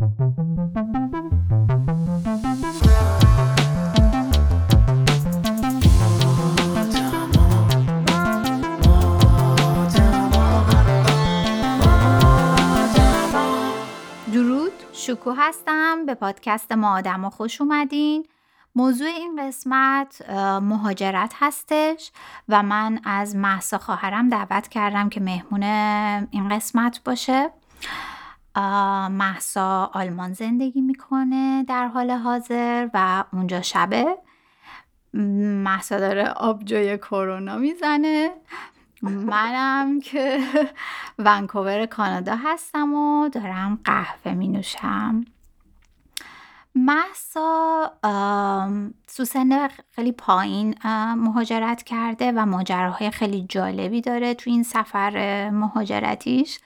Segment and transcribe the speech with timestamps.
[0.00, 0.12] درود
[14.92, 16.06] شکو هستم.
[16.06, 18.26] به پادکست ما آدم خوش اومدین.
[18.74, 20.30] موضوع این قسمت
[20.62, 22.12] مهاجرت هستش
[22.48, 25.62] و من از محسا خواهرم دعوت کردم که مهمون
[26.30, 27.50] این قسمت باشه.
[29.10, 34.18] محسا آلمان زندگی می‌کنه در حال حاضر و اونجا شبه.
[35.64, 38.30] محسا داره آبجوی کرونا می‌زنه.
[39.02, 40.38] منم که
[41.18, 45.24] ونکوور کانادا هستم و دارم قهوه می نوشم
[46.74, 47.92] محسا
[49.16, 49.24] تو
[49.90, 50.74] خیلی پایین
[51.16, 56.58] مهاجرت کرده و ماجراهای خیلی جالبی داره تو این سفر مهاجرتیش.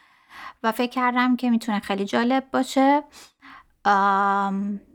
[0.65, 3.03] و فکر کردم که می‌تونه خیلی جالب باشه.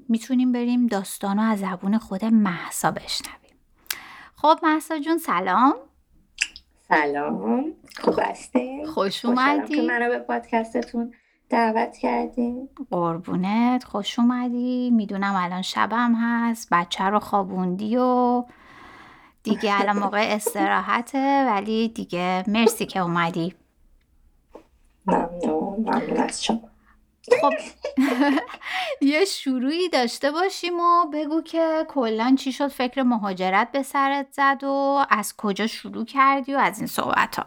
[0.10, 3.56] می‌تونیم بریم داستانو از زبون خود محسا بشنویم.
[4.36, 5.74] خب محسا جون سلام.
[6.88, 7.66] سلام.
[8.02, 11.14] خوب هستی؟ خوش اومدی که منو به پادکستتون
[11.50, 13.84] دعوت کردیم قربونت.
[13.84, 14.90] خوش اومدی.
[14.90, 16.68] می‌دونم الان شبم هست.
[16.72, 18.44] بچه رو خوابوندی و
[19.44, 23.54] دیگه الان موقع استراحته ولی دیگه مرسی که اومدی.
[25.06, 25.59] ممنون.
[27.42, 27.54] خب.
[29.02, 34.64] یه شروعی داشته باشیم و بگو که کلا چی شد فکر مهاجرت به سرت زد
[34.64, 37.46] و از کجا شروع کردی و از این صحبت ها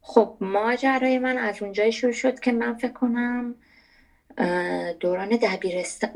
[0.00, 3.54] خب ماجرای من از اونجای شروع شد که من فکر کنم
[5.00, 5.38] دوران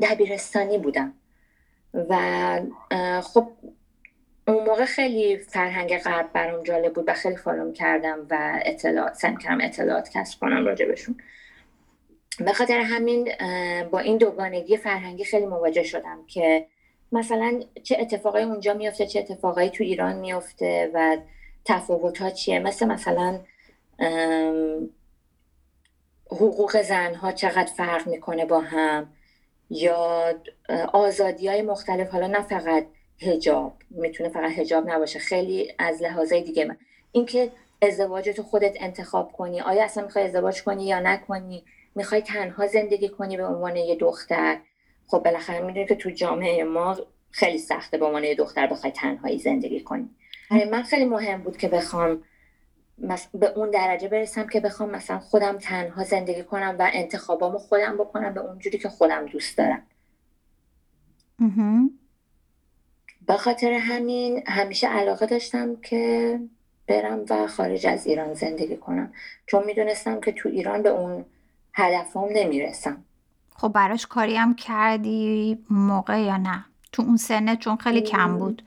[0.01, 1.13] دبیرستانی بودم.
[1.93, 2.61] و
[3.21, 3.51] خب
[4.51, 9.37] اون موقع خیلی فرهنگ غرب برام جالب بود و خیلی فالوم کردم و اطلاعات سعی
[9.37, 11.15] کردم اطلاعات کسب کنم راجبشون
[12.39, 13.31] به خاطر همین
[13.91, 16.67] با این دوگانگی فرهنگی خیلی مواجه شدم که
[17.11, 21.17] مثلا چه اتفاقای اونجا میفته چه اتفاقایی تو ایران میفته و
[21.65, 22.59] تفاوت ها چیه.
[22.59, 23.39] مثل مثلا
[26.31, 29.13] حقوق زن ها چقدر فرق می‌کنه با هم
[29.69, 30.33] یا
[30.93, 32.09] آزادی های مختلف.
[32.09, 32.85] حالا نه فقط
[33.21, 35.19] هجاب می‌تونه فقط هجاب نباشه.
[35.19, 36.77] خیلی از لحاظای دیگه من.
[37.11, 37.51] اینکه
[37.81, 41.63] ازدواج تو خودت انتخاب کنی آیا اصلا می‌خوای ازدواج کنی یا نکنی؟
[41.95, 44.57] می‌خوای تنها زندگی کنی به عنوان یه دختر؟
[45.07, 46.97] خب بالاخره می‌دونی که تو جامعه ما
[47.31, 50.09] خیلی سخته به عنوان یه دختر بخوای تنهایی زندگی کنی.
[50.71, 52.23] من خیلی مهم بود که بخوام
[53.33, 58.33] به اون درجه برسم که بخوام مثلا خودم تنها زندگی کنم و انتخابامو خودم بکنم
[58.33, 59.87] به اونجوری که خودم دوست دارم.
[63.27, 66.39] به خاطر همین همیشه علاقه داشتم که
[66.87, 69.13] برم و خارج از ایران زندگی کنم.
[69.47, 71.25] چون می‌دونستم که تو ایران به اون
[71.73, 73.03] هدفم نمی‌رسم.
[73.55, 78.63] خب براش کاری هم کردی موقع یا نه؟ تو اون سنه چون خیلی کم بود.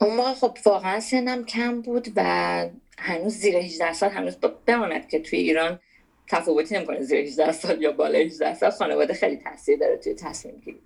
[0.00, 2.22] اون موقع خب واقعا سنم کم بود و
[2.98, 4.36] هنوز زیر 18 سال هنوز
[4.66, 5.78] بماند که توی ایران
[6.28, 8.70] تفاوتی نمی‌کنه زیر 18 سال یا بالا 18 سال.
[8.70, 10.80] خانواده خیلی تاثیر داره توی تصمیم گیری.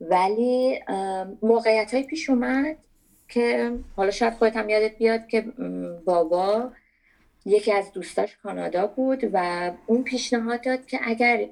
[0.00, 0.80] ولی
[1.42, 2.76] موقعیت های پیش اومد
[3.28, 5.44] که حالا شاید خودت هم یادت بیاد که
[6.04, 6.70] بابا
[7.44, 11.46] یکی از دوستاش کانادا بود و اون پیشنهاد داد که اگر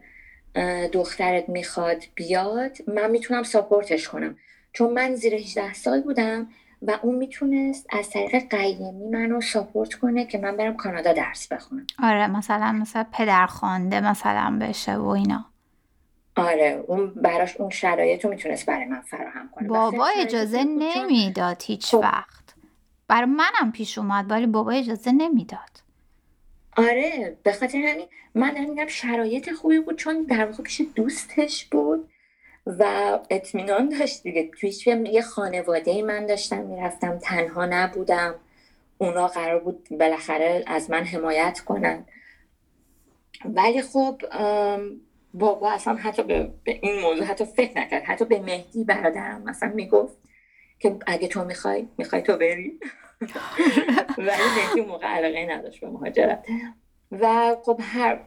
[0.93, 4.37] دخترت می‌خواد بیاد من می‌تونم ساپورتش کنم.
[4.73, 6.49] چون من زیر 18 سال بودم
[6.83, 11.87] و اون می‌تونست از طریق قیمی منو ساپورت کنه که من برم کانادا درس بخونم.
[12.03, 15.54] آره مثلا مثلا پدرخوانده مثلا بشه و اینا.
[16.37, 19.69] آره اون براش اون شرایط رو می‌تونست برای من فراهم کنه.
[19.69, 21.99] بابا اجازه نمی‌داد هیچ خب.
[21.99, 22.55] وقت.
[23.09, 25.71] برای منم پیش اومد ولی بابا اجازه نمی‌داد.
[26.77, 31.65] آره به خاطر همین من دارم میگم شرایط خوبی بود چون در واقع پیش دوستش
[31.65, 32.09] بود
[32.67, 34.51] و اطمینان داشت دیگه.
[34.61, 38.35] تویش یه خانواده من داشتم می‌رفتم تنها نبودم.
[38.99, 42.05] اونا قرار بود بالاخره از من حمایت کنن.
[43.45, 44.23] ولی خب
[45.35, 48.03] بابا اصلا حتی به, این موضوع حتی فکر نکرد.
[48.03, 50.19] حتی به مهدی برادرم مثلا می‌گفت
[50.79, 52.81] که اگه تو می‌خوای می‌خوای تو بری.
[54.19, 56.47] ولی مهدی موقع علاقه نداشت به مهاجرت.
[57.13, 58.21] و خب هر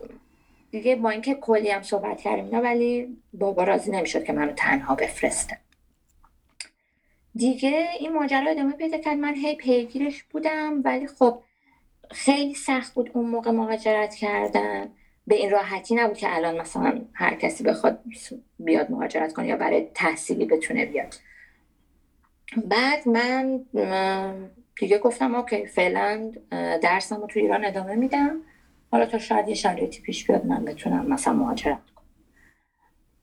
[0.72, 5.58] دیگه با اینکه کلی هم صحبت کردیم ولی بابا راضی نمی‌شد که منو تنها بفرسته.
[7.36, 9.18] دیگه این ماجرا ادامه پیدا کرد.
[9.18, 11.40] من هی پیگیرش بودم ولی خب
[12.12, 14.90] خیلی سخت بود اون موقع مهاجرت کردن.
[15.28, 18.04] به این راحتی نبود که الان مثلا هر کسی بخواد
[18.60, 21.16] بیاد مهاجرت کنه یا برای تحصیلی بتونه بیاد.
[22.66, 23.66] بعد من
[24.80, 26.32] دیگه گفتم اوکی فعلا
[26.82, 28.42] درسم رو تو ایران ادامه میدم.
[28.92, 32.06] حالا تا شاید یه شرایطی پیش بیاد من بتونم مثلا مهاجرت کنم.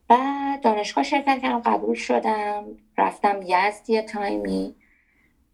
[0.08, 2.64] بعد دانشگاه شرکت کردم قبول شدم
[2.98, 4.74] رفتم یزد یه تایمی.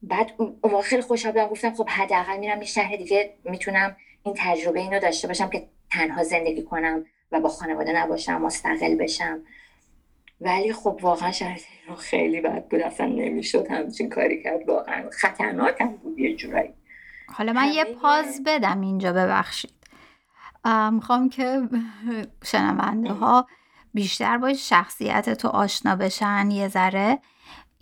[0.02, 0.32] بعد
[0.62, 5.00] اون خیلی خوشحال بودم گفتم خب حداقل میرم یه شهر دیگه می‌تونم این تجربه اینو
[5.00, 9.38] داشته باشم که تنها زندگی کنم و با خانواده نباشم مستقل بشم.
[10.40, 12.80] ولی خب واقعا شرط رو خیلی بد بود.
[12.80, 14.68] اصلا نمی‌شد همچین کاری کرد.
[14.68, 16.70] واقعا خطرناک هم بود یه جورایی.
[17.28, 19.74] حالا من یه پاز بدم اینجا ببخشید.
[20.92, 21.68] می‌خوام که
[22.52, 23.46] شنونده ها
[23.94, 27.18] بیشتر با شخصیت تو آشنا بشن یه ذره.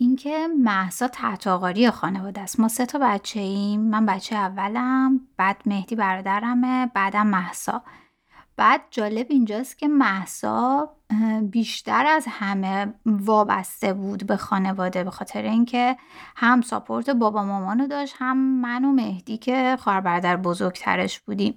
[0.01, 2.59] اینکه محسا تحت آقاری خانواده است.
[2.59, 3.81] ما سه تا بچه ایم.
[3.81, 7.83] من بچه اولم بعد مهدی برادرمه بعدم محسا
[8.57, 10.89] بعد جالب اینجاست که محسا
[11.41, 15.97] بیشتر از همه وابسته بود به خانواده به خاطر اینکه
[16.35, 21.55] هم ساپورت بابا مامانو داشت هم من و مهدی که خواهر برادر بزرگترش بودیم.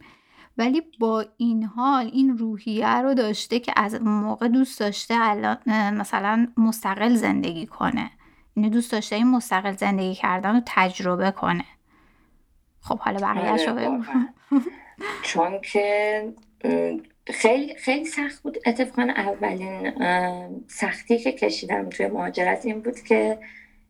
[0.58, 5.56] ولی با این حال این روحیه رو داشته که از موقع دوست داشته الان
[5.94, 8.10] مثلا مستقل زندگی کنه.
[8.54, 11.64] اینو دوست داشته این مستقل زندگی کردن رو تجربه کنه.
[12.80, 14.00] خب حالا بقیهش رو آره،
[15.22, 16.28] چون که
[17.26, 18.58] خیلی خیلی سخت بود.
[18.66, 19.92] اتفاقا اولین
[20.68, 23.38] سختی که کشیدم توی مهاجرت این بود که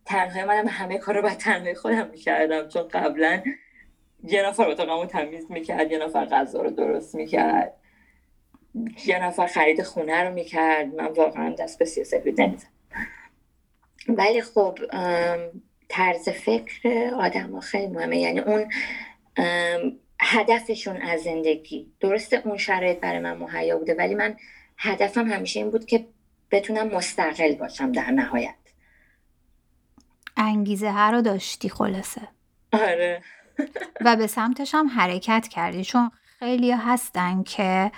[0.05, 2.69] تنهایی منم همه کار رو باید تنهایی خودم می‌کردم.
[2.69, 3.43] چون قبلا
[4.25, 7.75] یه نفر اتاقمو تمیز می‌کرد یه نفر غذا رو درست می‌کرد
[9.07, 10.95] یه نفر خرید خونه رو می‌کرد.
[10.95, 12.69] من واقعا دست به سیاست نمیزم
[14.09, 14.79] ولی خب
[15.89, 16.89] طرز فکر
[17.21, 18.19] آدم ها خیلی مهمه.
[18.19, 18.73] یعنی اون
[20.21, 21.93] هدفشون از زندگی.
[22.01, 24.37] درسته اون شرایط برای من مهیا بوده ولی من
[24.79, 26.07] هدفم همیشه این بود که
[26.51, 28.55] بتونم مستقل باشم در نهایت.
[30.37, 32.21] انگیزه هر رو داشتی خلاصه.
[32.73, 33.23] آره.
[34.01, 35.85] و به سمتش هم حرکت کردی.
[35.85, 37.93] چون خیلی هستن که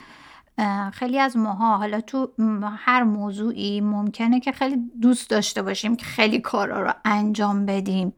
[0.92, 2.32] خیلی از ماها حالا تو
[2.78, 8.12] هر موضوعی ممکنه که خیلی دوست داشته باشیم که خیلی کارا رو انجام بدیم.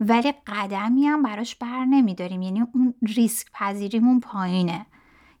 [0.00, 2.42] ولی قدمی هم براش بر نمیداریم.
[2.42, 4.86] یعنی اون ریسک پذیریمون پایینه.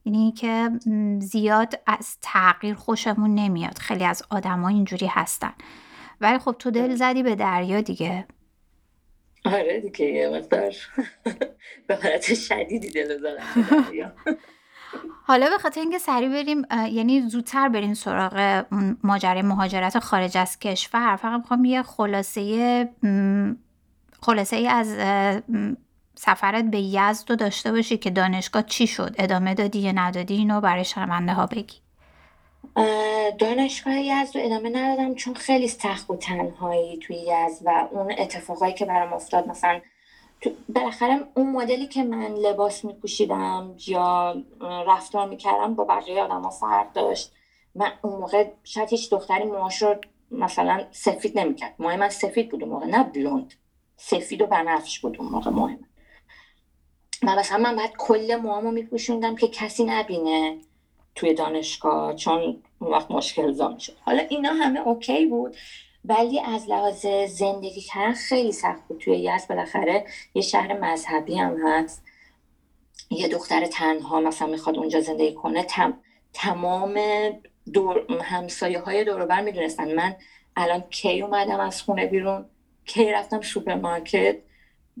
[0.04, 0.70] یعنی که
[1.20, 3.78] زیاد از تغییر خوشمون نمیاد.
[3.78, 5.52] خیلی از آدما اینجوری هستن.
[6.20, 8.26] ولی خب تو دل زدی به دریا دیگه.
[9.44, 10.74] آره دیگه یه مقدار.
[11.86, 14.12] به حالت شدیدی دل زدم
[15.26, 18.64] حالا به خاطر اینکه سریع بریم یعنی زودتر بریم سراغ
[19.02, 22.88] ماجرای مهاجرت خارج از کشور فقط می‌خوام یه خلاصه
[24.22, 24.96] خلاصه از
[26.14, 30.60] سفرت به یزد رو داشته باشی که دانشگاه چی شد؟ ادامه دادی یا ندادی؟ اینو
[30.60, 31.76] برای شنونده ها بگی.
[33.38, 38.74] دانشگاه یزد رو ادامه ندادم چون خیلی سخت بود تنهایی توی یزد و اون اتفاقایی
[38.74, 39.80] که برام افتاد مثلا
[40.68, 46.92] بالاخره اون مدلی که من لباس میپوشیدم یا رفتار می‌کردم با بقیه آدم ها فرق
[46.92, 47.32] داشت.
[47.74, 49.94] من اون موقع شاید هیچ دختری موهاش رو
[50.30, 51.74] مثلا سفید نمی‌کرد.
[51.78, 53.54] موهای من سفید بود اون موقع نه بلوند.
[53.96, 55.86] سفید و بنفش بود اون موقع موهای من
[57.22, 60.58] من مثلا من باید کل موهامو میپوشوندم که کسی نبینه
[61.14, 63.96] توی دانشگاه چون اون وقت مشکل زام شد.
[64.04, 65.56] حالا اینا همه اوکی بود.
[66.08, 68.98] ولی از لحاظ زندگی کردن خیلی سخت بود.
[68.98, 70.04] توی یزد بالاخره
[70.34, 72.04] یه شهر مذهبی هم هست.
[73.10, 75.94] یه دختر تنها مثلا می‌خواد اونجا زندگی کنه تم...
[76.32, 77.00] تمام
[77.72, 78.06] دور...
[78.22, 79.94] همسایه های دوروبر می‌دونستن.
[79.94, 80.16] من
[80.56, 82.44] الان کی اومدم از خونه بیرون؟
[82.84, 84.36] کی رفتم سوپرمارکت؟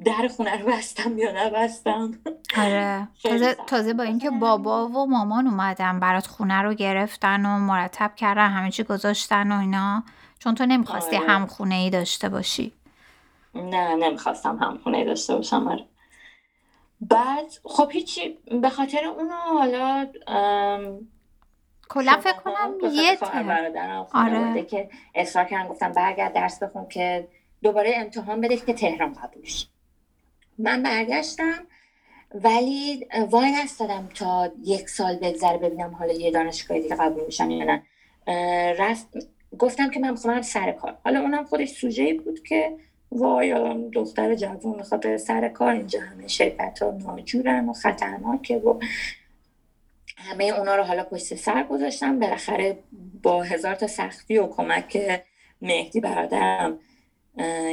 [0.04, 2.10] در خونه رو بستم یا نبستم؟
[2.56, 3.08] آره.
[3.22, 8.48] تازه, تازه با اینکه بابا و مامان اومدن برات خونه رو گرفتن و مرتب کردن
[8.48, 10.04] همه چی گذاشتن و اینا.
[10.38, 11.26] چون تو نمی‌خواستی آره.
[11.26, 12.72] هم خونه ای داشته باشی.
[13.54, 15.84] نه نمی‌خواستم هم خونه ای داشته باشم آره.
[17.00, 20.06] بعد خب هیچی به خاطر اونو حالا
[21.88, 23.18] کلا فکر کنم یه
[24.14, 24.62] آره.
[24.62, 27.28] که اصرار کردن گفتم برگرد درس بخون که
[27.62, 29.44] دوباره امتحان بده که تهران قبول
[30.58, 31.66] من برگشتم
[32.34, 37.64] ولی وای نستادم تا یک سال بگذره ببینم حالا یه دانشگاه دیگه قبول میشم یا
[37.64, 37.82] نه.
[38.78, 39.06] رفت
[39.58, 40.96] گفتم که من می‌خوام سر کار.
[41.04, 42.76] حالا اونم خودش سوژه بود که
[43.12, 48.80] وای دختر جوون می‌خواد به سر کار اینجا همه شرکت ها ناجورن و خطرناکه و
[50.16, 52.18] همه اونا رو حالا پشت سر گذاشتم.
[52.18, 52.78] بالاخره
[53.22, 55.22] با هزار تا سختی و کمک
[55.62, 56.78] مهدی برادرم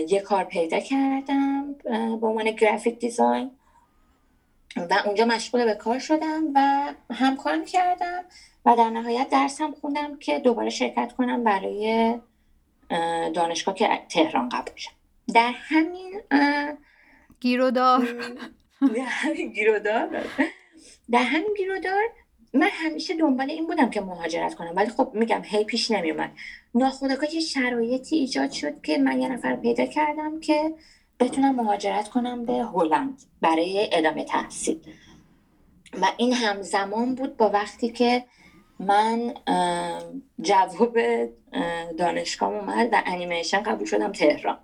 [0.07, 1.73] یه کار پیدا کردم
[2.19, 3.51] با عنوان گرافیک دیزاین
[4.75, 8.23] و اونجا مشغول به کار شدم و همکار کردم.
[8.65, 12.13] و در نهایت درسم خوندم که دوباره شرکت کنم برای
[13.34, 14.91] دانشگاه که تهران قبول شد
[15.34, 16.22] در همین
[17.39, 18.08] گیرودار.
[19.08, 20.25] همین گیرودار
[21.12, 22.03] در همین گیرودار
[22.53, 26.32] من همیشه دنبال این بودم که مهاجرت کنم ولی خب میگم هی پیش نمیومد.
[26.75, 30.74] ناخداگاه یه شرایطی ایجاد شد که من یه نفر پیدا کردم که
[31.20, 34.79] بتونم مهاجرت کنم به هلند برای ادامه تحصیل.
[36.01, 38.25] و این همزمان بود با وقتی که
[38.87, 39.33] من
[40.41, 40.97] جواب
[41.97, 44.57] دانشگاه اومد و انیمیشن قبول شدم تهران.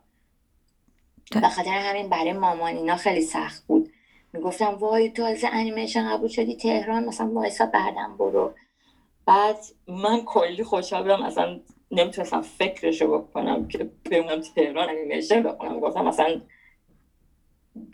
[1.32, 3.92] به خاطر همین برای مامان اینا خیلی سخت بود.
[4.34, 8.54] می‌گفتم وای تو از انیمیشن قبول شدی تهران؟ مثلا وایسا بعدم برو.
[9.26, 9.58] بعد
[9.88, 11.60] من کلی خوشحال بودم اصلا
[11.92, 15.80] نمی‌تونستم فکرشو بکنم که بمونم تهران انیمیشن بخونم.
[15.80, 16.42] گفتم مثلا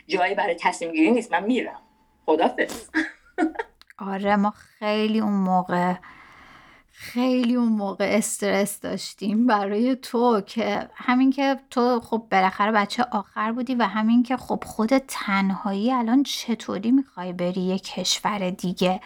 [0.06, 1.80] جایی برای تصمیم گیری نیست من میرم.
[2.26, 2.88] خدافظ.
[3.98, 5.94] آره ما خیلی اون موقع
[6.98, 13.52] خیلی اون موقع استرس داشتیم برای تو که همین که تو خب بالاخره بچه آخر
[13.52, 19.00] بودی و همین که خب خود تنهایی الان چطوری می‌خوای بری یه کشور دیگه؟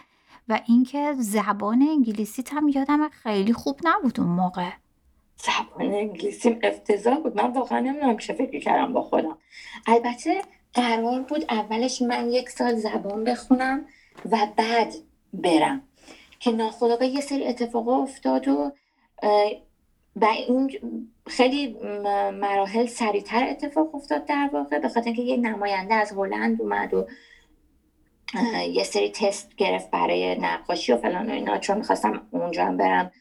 [0.48, 4.70] و اینکه زبان انگلیسی هم یادم خیلی خوب نبود اون موقع.
[5.36, 7.36] زبان انگلیسیم افتضاح بود.
[7.36, 9.38] من واقعا نمی‌دونم چه فکر کردم با خودم.
[9.86, 10.42] البته
[10.74, 13.84] قرار بود اولش من یک سال زبان بخونم
[14.30, 14.94] و بعد
[15.32, 15.82] برم.
[16.40, 18.72] که ناخداگاه یه سری اتفاقا افتاد و
[20.16, 20.78] و این
[21.26, 21.76] خیلی
[22.32, 27.06] مراحل سریعتر اتفاق افتاد در واقع به خاطر اینکه یه نماینده از هلند اومد و
[28.72, 31.58] یه سری تست گرفت برای نقاشی و فلان و اینا.
[31.58, 33.12] چون می‌خواستم اونجا هم برم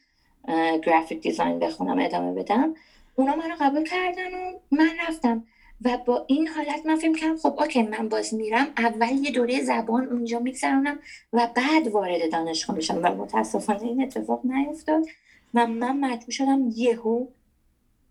[0.83, 2.73] گرافیک دیزاین بخونم ادامه بدم.
[3.15, 5.43] اونا منو قبول کردن و من رفتم.
[5.85, 9.61] و با این حالت من فکر کردم خب اوکی من باز میرم اول یه دوره
[9.63, 10.99] زبان اونجا میگذرونم
[11.33, 15.05] و بعد وارد دانشگاه میشم و متاسفانه این اتفاق نیفتاد
[15.53, 17.27] و من مجبور شدم یهو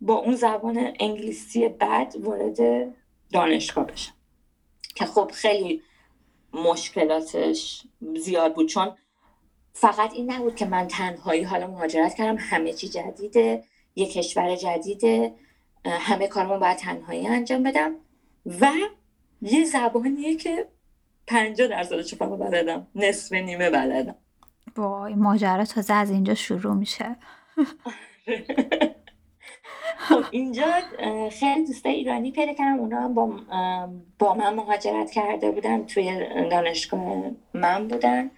[0.01, 2.57] با اون زبان انگلیسی بعد وارد
[3.31, 4.13] دانشگاه بشم.
[4.95, 5.81] که خب خیلی
[6.53, 7.83] مشکلاتش
[8.15, 8.95] زیاد بود چون
[9.73, 13.63] فقط این نبود که من تنهایی حالا مهاجرت کردم همه چی جدیده
[13.95, 15.33] یه کشور جدیده.
[15.85, 17.95] همه کارمون باید تنهایی انجام بدم
[18.45, 18.71] و
[19.41, 20.67] یه زبانیه که
[21.27, 24.15] پنجاه درصدش فقط بلدم نصف نیمه بلدم.
[24.77, 27.15] وای ماجرا تازه از اینجا شروع میشه.
[30.09, 30.65] خب اینجا
[31.31, 32.79] خیلی دوستای ایرانی پیدا کردم.
[32.79, 33.39] اونا هم با,
[34.19, 38.31] با من مهاجرت کرده بودن توی دانشگاه من بودن.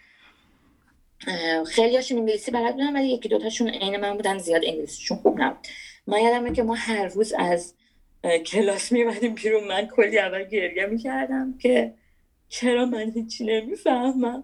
[1.68, 5.68] خیلی هاشون انگلیسی بلد بودن ولی یکی دوتاشون عین من بودن زیاد انگلیسیشون خوب نبود.
[6.08, 7.74] من یادمه که ما هر روز از
[8.46, 9.67] کلاس میمدیم بیرون.
[9.67, 11.93] من کلی اول گریه می‌کردم که
[12.50, 14.43] چرا من هیچی نمی‌فهمم.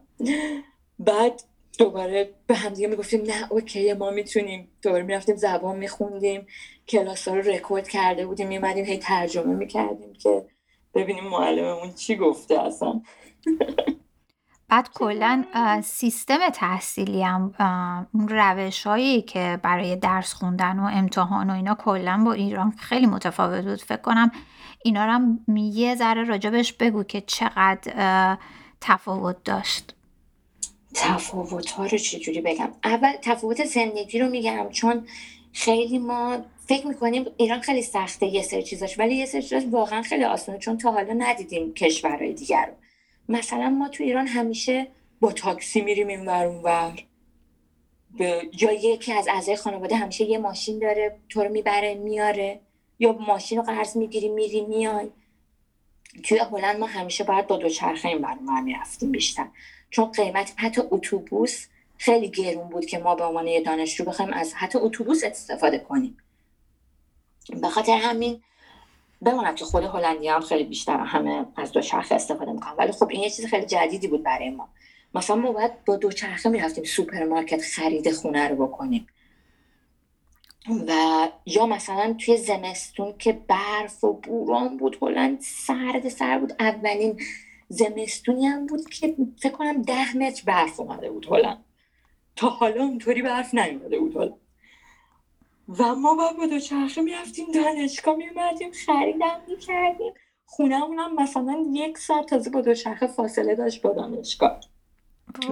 [1.00, 1.44] بعد
[1.80, 4.72] دوباره به هم دیگه می‌گفتیم نه okay ما می‌تونیم.
[4.82, 6.48] دوباره می‌رفتیم زبان میخوندیم.
[6.88, 8.48] کلاس ها رو رکورد کرده بودیم.
[8.48, 10.46] میمدیم هی ترجمه می‌کردیم که
[10.94, 13.02] ببینیم معلممون چی گفته اصلا.
[14.70, 15.44] بعد کلا
[15.84, 17.54] سیستم تحصیلی هم
[18.14, 23.06] اون روش هایی که برای درس خوندن و امتحان و اینا کلا با ایران خیلی
[23.06, 23.82] متفاوت بود.
[23.82, 24.32] فکر کنم
[24.84, 28.38] اینا رو هم یه ذره راجبش بگو که چقدر
[28.82, 29.96] تفاوت داشت.
[30.94, 35.08] تفاوت ها رو چجوری بگم؟ اول تفاوت زندگی رو میگم چون
[35.54, 40.02] خیلی ما فکر می‌کنیم ایران خیلی سخته یه سری چیزاش ولی یه سری چیزاش واقعا
[40.02, 42.74] خیلی آسانه چون تا حالا ندیدیم کشورهای دیگر رو.
[43.30, 44.88] مثلا ما تو ایران همیشه
[45.20, 47.04] با تاکسی میریم این ور ور.
[48.60, 52.60] یا یکی از اعضای خانواده همیشه یه ماشین داره تو رو می‌بره میاره.
[53.00, 55.10] یا ماشین رو قرض می‌گیری میری میای.
[56.24, 59.48] توی هلند ما همیشه باید با دوچرخه این ور می‌رفتیم بیشتر.
[59.90, 61.68] چون قیمت حتی اتوبوس
[61.98, 66.18] خیلی گرون بود که ما به عنوان یه دانشجو بخوایم از حتی اتوبوس استفاده کنیم.
[67.62, 68.42] به خاطر همین
[69.22, 72.74] بماند که خود هلندی هم خیلی بیشتر همه از دوچرخه استفاده می‌کنن.
[72.78, 74.70] ولی خب این یه چیز خیلی جدیدی بود برای ما.
[75.16, 79.08] مثلا ما باید با دوچرخه می‌رفتیم سوپرمارکت خرید خونه رو بکنیم.
[80.88, 87.20] و یا مثلا توی زمستون که برف و بوران بود هلند سرد سر بود اولین
[87.70, 91.66] زمستونی هم بود که فکر کنم ده متر برف اومده بود هلند.
[92.36, 94.47] تا حالا اونطوری برف نیومده بود هلند.
[95.70, 100.14] و ما با با دوچرخه می‌رفتیم دانشگاه میومدیم خریدم می‌کردیم.
[100.60, 104.60] هم مثلا یک ساعت تازه با دوچرخه فاصله داشت با دانشگاه.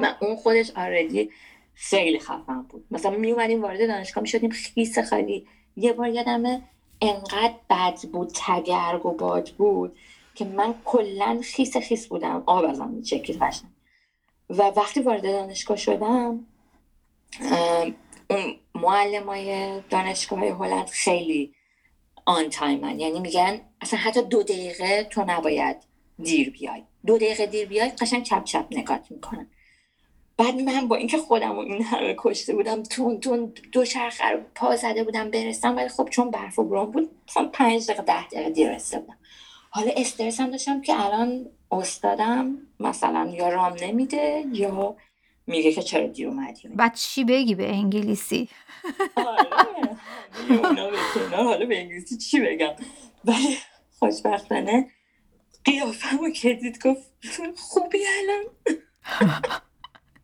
[0.02, 1.32] و اون خودش آردی
[1.74, 2.86] خیلی خفن بود.
[2.92, 5.48] مثلا میومدیم وارد دانشگاه می‌شدیم خیس خالی.
[5.76, 6.62] یه بار یادمه
[7.02, 9.98] انقدر بد بود تگرگ و باد بود
[10.36, 12.44] که من کلا خیس خیس بودم.
[12.46, 13.70] آب ازم میچکید قشنگ.
[14.50, 16.46] و وقتی وارد دانشگاه شدم
[18.30, 21.54] اون معلم های دانشگاه هلند خیلی
[22.26, 25.78] آن تایمن یعنی میگن اصلا حتی دو دقیقه تو نباید
[26.24, 26.84] دیر بیای.
[27.06, 29.48] دو دقیقه دیر بیای قشنگ چپ چپ نگات می‌کنن.
[30.38, 34.22] بعد من با اینکه خودم این همه کشته بودم تون تون دو شرخ
[34.56, 38.50] پا زده بودم برسم ولی خب چون برف و بود مثلا پنج دقیقه ده دقیقه
[38.50, 39.18] دیر رسیده بودم.
[39.70, 44.96] حالا استرس هم داشتم که الان استادم مثلا یا رام نمیده یا
[45.48, 48.50] میگه که چرا دیر اومدی؟ بعد چی بگی به انگلیسی؟
[49.16, 49.98] آره
[51.32, 52.76] حالا به انگلیسی چی بگم؟
[53.26, 53.58] ولی
[54.00, 54.92] خوشبختانه
[55.66, 57.12] قیافم که دید گفت
[57.58, 58.44] خوبی الان.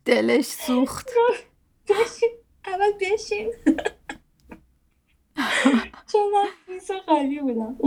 [0.05, 1.09] دلش سوخت.
[1.89, 2.29] بشین
[2.65, 3.53] اول بشین.
[6.11, 7.77] چون من میسا خالی بودم.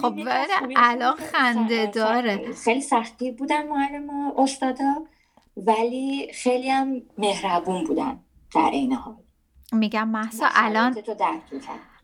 [0.00, 2.52] خب ولی الان خنده داره.
[2.52, 5.06] خیلی سختی بودن معلم استادا.
[5.56, 8.20] ولی خیلی هم مهربون بودن
[8.54, 9.16] در این حال.
[9.72, 10.96] میگم محسا الان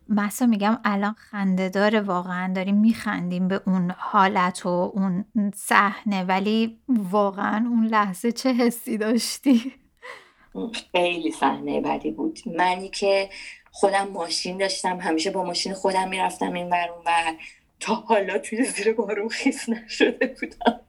[0.09, 5.25] محسا میگم الان خنده داره واقعا داریم میخندیم به اون حالت و اون
[5.55, 9.73] صحنه ولی واقعا اون لحظه چه حسی داشتی؟
[10.91, 12.39] خیلی صحنه بدی بود.
[12.45, 13.29] منی که
[13.71, 17.33] خودم ماشین داشتم همیشه با ماشین خودم می‌رفتم این بر اون بر
[17.79, 20.79] تا حالا توی زیر بارون خیس نشده بودم.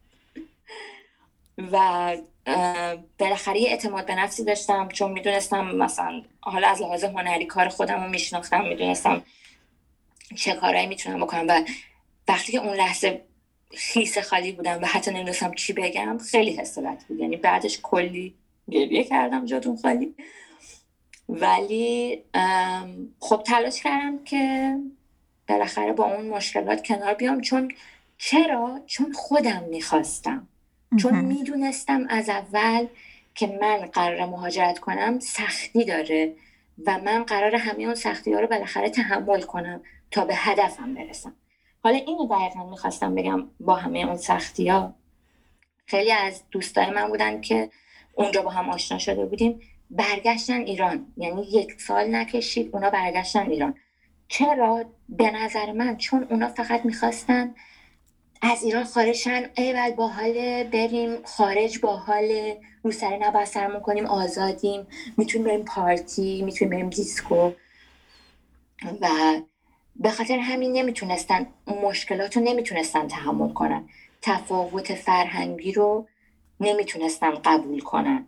[1.72, 2.16] و
[3.18, 8.10] بالاخره اعتماد به نفسی داشتم چون می‌دونستم مثلا حالا از لحاظ هنری کار خودم رو
[8.10, 9.22] میشناختم می‌دونستم
[10.36, 11.62] چه کارهایی می‌تونم بکنم و
[12.28, 13.24] وقتی که اون لحظه
[13.74, 17.20] خیس خالی بودم و حتی نمی‌دونستم چی بگم خیلی حس بود.
[17.20, 18.34] یعنی بعدش کلی
[18.70, 20.14] گریه کردم جاتون خالی.
[21.28, 22.22] ولی
[23.20, 24.74] خب تلاش کردم که
[25.48, 27.40] بالاخره با اون مشکلات کنار بیام.
[27.40, 27.72] چون
[28.18, 30.48] چرا؟ چون خودم می‌خواستم.
[30.96, 32.86] چون می‌دونستم از اول
[33.34, 36.34] که من قرار مهاجرت کنم سختی داره
[36.86, 39.80] و من قرار همه اون سختی ها رو بالاخره تحمل کنم
[40.10, 41.32] تا به هدفم برسم.
[41.84, 44.94] حالا اینو دقیقا می‌خواستم بگم با همه اون سختی ها
[45.86, 47.70] خیلی از دوستای من بودن که
[48.14, 49.60] اونجا با هم آشنا شده بودیم.
[49.90, 51.06] برگشتن ایران.
[51.16, 53.74] یعنی یک سال نکشید اونا برگشتن ایران.
[54.28, 57.54] چرا؟ به نظر من چون اونا فقط می‌خواستن
[58.42, 64.86] از ایران خارجشن ای با حال بریم خارج با حال رو سر نباید کنیم آزادیم.
[65.16, 67.50] می‌تونیم بریم پارتی می‌تونیم بریم دیسکو.
[69.00, 69.08] و
[69.96, 71.46] به خاطر همین نمی‌تونستن
[71.82, 73.88] مشکلات رو نمی‌تونستن تحمل کنن.
[74.22, 76.06] تفاوت فرهنگی رو
[76.60, 78.26] نمی‌تونستن قبول کنن.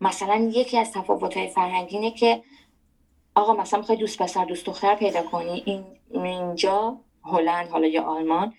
[0.00, 2.42] مثلا یکی از تفاوت های فرهنگی اینه که
[3.34, 5.84] آقا مثلا می‌خوای دوست پسر دوست دختر پیدا کنی این
[6.24, 8.54] اینجا هلند حالا یا آلمان.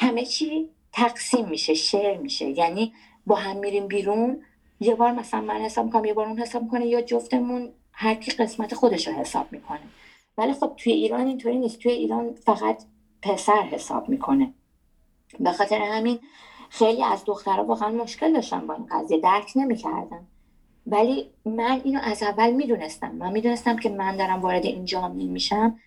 [0.00, 2.58] همه چی تقسیم میشه شعر میشه.
[2.58, 2.92] یعنی
[3.26, 4.42] با هم میریم بیرون
[4.80, 8.30] یه بار مثلا من حساب می‌کنم یه بار اون حساب می‌کنه یا جفتمون هر کی
[8.30, 9.80] قسمت خودش رو حساب می‌کنه.
[10.38, 11.78] ولی خب توی ایران اینطوری نیست.
[11.78, 12.84] توی ایران فقط
[13.22, 14.54] پسر حساب می‌کنه.
[15.40, 16.18] به خاطر همین
[16.70, 19.18] خیلی از دخترها واقعا مشکل داشتن با این قضیه.
[19.20, 20.26] درک نمی‌کردن.
[20.86, 23.10] ولی من اینو از اول می‌دونستم.
[23.10, 25.78] من می‌دونستم که من دارم وارد این جامعه میشم.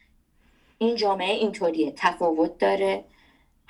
[0.77, 1.93] این جامعه اینطوریه.
[1.97, 3.05] تفاوت داره.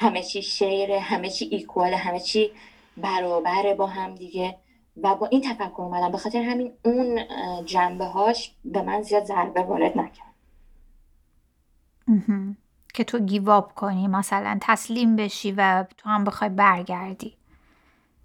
[0.01, 2.51] همه چی شعره همه چی ایکواله همه چی
[2.97, 4.57] برابره با هم دیگه.
[5.03, 6.11] و با این تفکر اومدم.
[6.11, 7.19] به خاطر همین اون
[7.65, 10.35] جنبه هاش به من زیاد ضربه وارد نکرد.
[12.93, 17.37] که تو گیواب کنی مثلا تسلیم بشی و تو هم بخوای برگردی.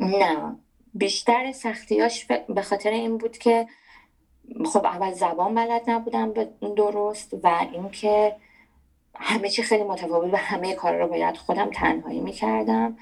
[0.00, 0.56] نه.
[0.94, 3.66] بیشتر سختیاش به خاطر این بود که
[4.72, 6.32] خب اول زبان بلد نبودم
[6.76, 8.36] درست و اینکه
[9.20, 12.96] همه چی خیلی متفاوت و همه کار رو باید خودم تنهایی می‌کردم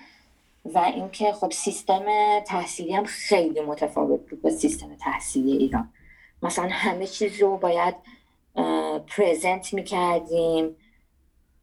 [0.65, 2.05] و اینکه خب سیستم
[2.41, 5.93] تحصیلی هم خیلی متفاوت بود با سیستم تحصیلی ایران.
[6.43, 7.95] مثلا همه چیز رو باید
[9.17, 10.77] پریزنت می‌کردیم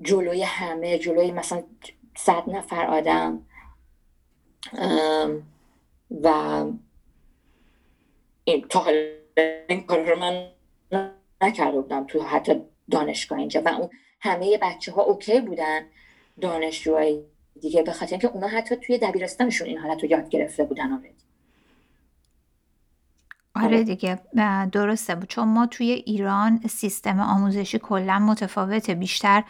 [0.01, 1.63] جلوی همه جلوی مثلا
[2.17, 3.45] صد نفر آدم
[6.23, 6.65] و
[8.43, 8.85] این تا
[9.69, 10.47] این کار رو من
[11.41, 12.61] نکرده تو حتی
[12.91, 13.61] دانشگاه اینجا.
[13.61, 13.89] و اون
[14.21, 15.81] همه بچه ها اوکی بودن
[16.41, 17.23] دانشجوهای
[17.61, 21.13] دیگه به خاطر اینکه اونا حتی توی دبیرستانشون این حالت رو یاد گرفته بودن آره,
[23.55, 24.19] آره دیگه
[24.71, 25.29] درسته بود.
[25.29, 28.95] چون ما توی ایران سیستم آموزشی کلا متفاوته.
[28.95, 29.43] بیشتر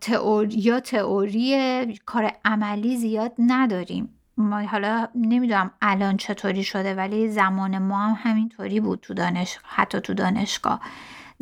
[0.00, 4.14] تئوری یا تئوری کار عملی زیاد نداریم.
[4.36, 10.00] ما حالا نمی‌دونم الان چطوری شده ولی زمان ما هم همینطوری بود تو دانش حتی
[10.00, 10.80] تو دانشگاه.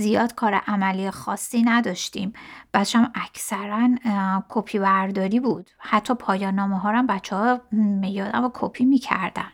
[0.00, 2.32] زیاد کار عملی خاصی نداشتیم.
[2.74, 3.88] بچه هم اکثرا
[4.48, 5.70] کپی برداری بود.
[5.78, 7.61] حتی پایان نامه ها هم بچه ها
[8.02, 9.52] یادم کپی می‌کردن.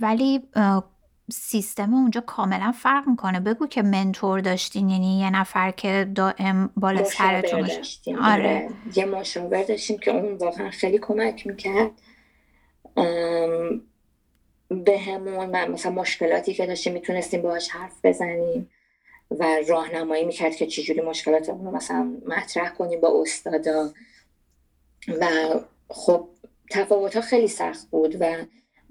[0.00, 0.40] ولی
[1.32, 3.40] سیستم اونجا کاملا فرق می‌کنه.
[3.40, 8.48] بگو که منتور داشتین یعنی یه نفر که دائم بالا سرتون داشتیم آره.
[8.48, 8.68] آره.
[8.96, 11.90] یه مشاور داشتیم که اون واقعا خیلی کمک می‌کرد.
[14.68, 18.70] به همون مثلا مشکلاتی که داشتیم می‌تونستیم باهاش حرف بزنیم.
[19.30, 23.90] و راهنمایی می‌کرد که چجوری مشکلاتمون رو مثلا مطرح کنیم با استادا.
[25.20, 25.26] و
[25.88, 26.28] خب
[26.70, 28.36] تفاوت ها خیلی سخت بود و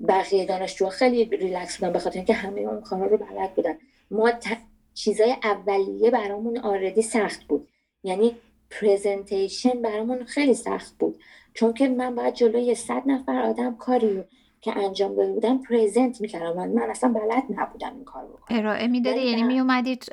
[0.07, 3.77] بقیه دانشجوها خیلی ریلکس بودن به خاطر اینکه همه اون کارا رو بلد بودن.
[4.11, 4.57] ما ت...
[4.93, 7.67] چیزای اولیه برامون already سخت بود.
[8.03, 8.35] یعنی
[8.69, 11.19] presentation برامون خیلی سخت بود.
[11.53, 14.23] چون که من باید جلوی صد نفر آدم کاری
[14.61, 16.53] که انجام داده بودم present می‌کردم.
[16.55, 18.59] من, من اصلا بلد نبودم این کار بکنم.
[18.59, 20.05] ارائه می‌دادی؟ یعنی میومدید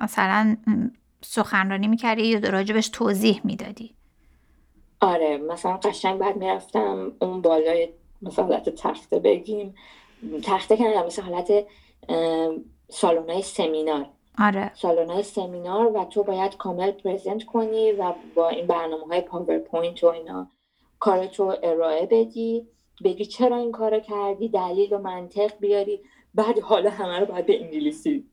[0.00, 0.56] مثلا
[1.22, 3.94] سخنرانی می‌کردی یا راجبش توضیح می‌دادی؟
[5.00, 7.88] آره مثلا قشنگ بعد می‌رفتم اون بالای
[8.22, 9.74] مثلا حالت تخته بگیم.
[10.42, 11.66] تخته که مثل حالت
[12.88, 14.06] سالونای سمینار.
[14.38, 14.70] آره.
[14.74, 20.06] سالونای سمینار و تو باید کامل present کنی و با این برنامه های PowerPoint و
[20.06, 20.50] اینا
[20.98, 22.66] کارتو ارائه بدی.
[23.04, 26.00] بگی چرا این کارو کردی دلیل و منطق بیاری
[26.34, 28.24] بعد حالا همه رو باید به انگلیسی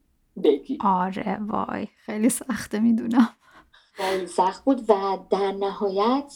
[0.44, 0.78] بگی.
[0.82, 3.30] آره وای خیلی سخته می‌دونم.
[3.94, 6.34] خیلی سخت بود و در نهایت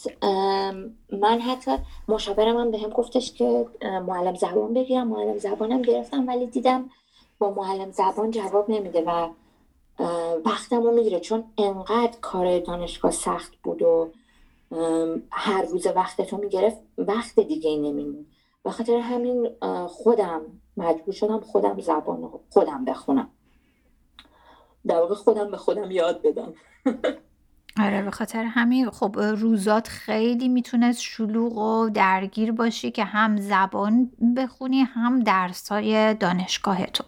[1.12, 1.70] من حتی
[2.08, 5.08] مشاورم هم به هم گفتش که معلم زبان بگیرم.
[5.08, 6.90] معلم زبانم گرفتم ولی دیدم
[7.38, 9.28] با معلم زبان جواب نمیده و
[10.44, 11.20] وقتم رو می‌گیره.
[11.20, 14.10] چون انقدر کار دانشگاه سخت بود و
[15.30, 18.26] هر روز وقتتو می‌گرفت وقت دیگه نمیمون
[18.62, 19.50] به خاطر همین
[19.88, 20.40] خودم
[20.76, 23.28] مجبور شدم خودم زبان خودم بخونم.
[24.86, 26.52] در واقع خودم به خودم یاد بدم.
[27.84, 28.90] آره به خاطر همین.
[28.90, 36.86] خب روزات خیلی می‌تونست شلوغ و درگیر باشی که هم زبان بخونی هم درسای دانشگاه
[36.86, 37.04] تو.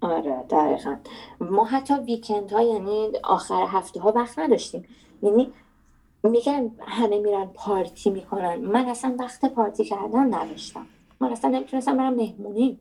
[0.00, 0.96] آره دقیقا.
[1.40, 4.84] ما حتی ویکند ها یعنی آخر هفته ها وقت نداشتیم.
[5.22, 5.52] یعنی
[6.30, 8.56] میگن همه میرن پارتی می‌کنن.
[8.56, 10.86] من اصلا وقت پارتی کردن نداشتم.
[11.20, 12.80] من اصلا نمی‌تونستم برم مهمونی.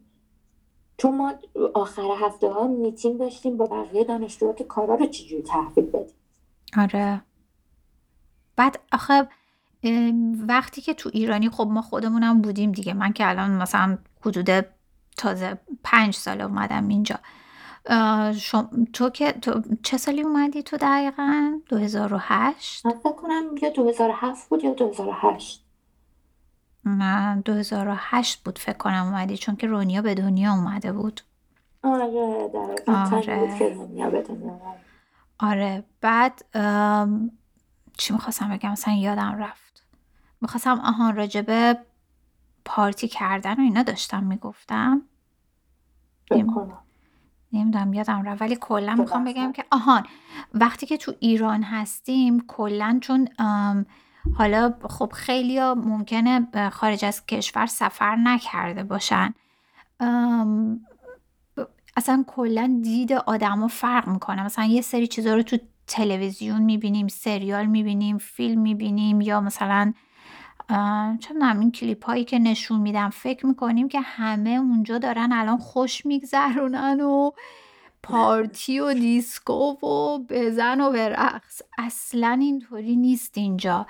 [0.98, 1.34] چون ما
[1.74, 6.16] آخر هفته ها میتینگ داشتیم با بقیه دانشجوها که کارا رو چجوری تحویل بدیم.
[6.78, 7.22] آره.
[8.56, 9.28] بعد آخه
[10.48, 12.94] وقتی که تو ایرانی خب ما خودمونم بودیم دیگه.
[12.94, 14.66] من که الان مثلا حدود
[15.18, 17.20] تازه پنج سال اومدم اینجا.
[18.40, 18.88] شم...
[18.94, 24.64] تو که تو چه سالی اومدی تو دقیقا؟ 2008 من فکر کنم یا 2007 بود
[24.64, 25.64] یا 2008
[26.84, 31.22] من 2008 بود فکر کنم اومدی چون که رونیا به دنیا اومده بود.
[31.84, 33.18] آره دقیقا.
[33.18, 33.40] آره.
[33.40, 34.60] بود که رونیا به دنیا
[35.40, 35.84] آره.
[36.02, 36.46] بعد
[37.98, 39.86] چی می‌خواستم بگم؟ مثلا یادم رفت.
[40.42, 41.78] می‌خواستم آهان راجبه
[42.66, 45.02] پارتی کردن و اینا داشتم می‌گفتم.
[47.54, 48.42] نمی‌دونم یادم رفت.
[48.42, 50.04] ولی کلا می‌خوام بگم که آهان
[50.54, 53.28] وقتی که تو ایران هستیم کلا چون
[54.38, 59.34] حالا خب خیلی ممکنه خارج از کشور سفر نکرده باشن.
[61.98, 64.44] اصلا کلا دید آدما فرق می‌کنه.
[64.44, 69.94] مثلا یه سری چیزا رو تو تلویزیون می‌بینیم سریال می‌بینیم فیلم می‌بینیم یا مثلا
[71.20, 76.06] چون این کلیپ هایی که نشون میدم فکر می‌کنیم که همه اونجا دارن الان خوش
[76.06, 77.32] میگذرونن و
[78.04, 81.62] پارتی و دیسکو و بزن و برقص.
[81.78, 83.88] اصلا اینطوری نیست اینجا.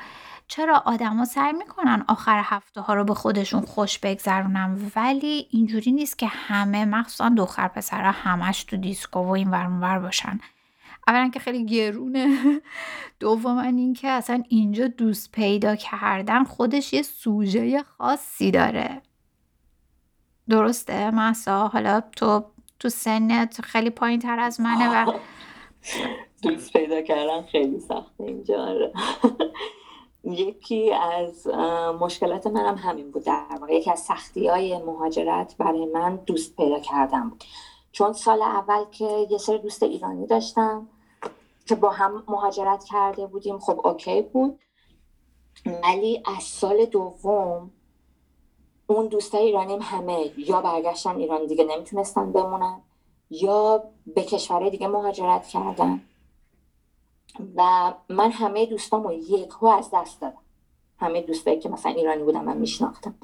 [0.47, 6.17] چرا آدما سعی می‌کنن آخر هفته ها رو به خودشون خوش بگذرونن؟ ولی اینجوری نیست
[6.17, 10.39] که همه مخصوصا دختر پسرها همش تو دیسکو و این ور باشن.
[11.07, 12.37] اولا که خیلی گرونه.
[13.19, 19.01] دوم این که اصلا اینجا دوست پیدا کردن خودش یه سوژه خاصی داره.
[20.49, 22.45] درسته مسا حالا تو
[22.79, 25.13] تو سنت خیلی پایین تر از منه و
[26.43, 28.93] دوست پیدا کردن خیلی سخته اینجا آره.
[30.23, 31.47] یکی از
[31.99, 33.23] مشکلات منم همین بود.
[33.23, 36.79] در واقع یکی از سختی های مهاجرت برای من دوست پیدا
[37.29, 37.43] بود.
[37.91, 40.87] چون سال اول که یه سری دوست ایرانی داشتم
[41.65, 44.59] که با هم مهاجرت کرده بودیم خب اوکی بود.
[45.83, 47.71] ولی از سال دوم
[48.87, 52.81] اون دوستای ایرانیم همه یا برگشتن ایران دیگه نمی‌تونستن بمونن
[53.29, 53.83] یا
[54.15, 56.01] به کشورهای دیگه مهاجرت کردن.
[57.55, 60.37] و من همه دوستامو یک از دست دادم.
[60.99, 63.15] همه دوستایی که مثلا ایرانی بودم من میشناختم.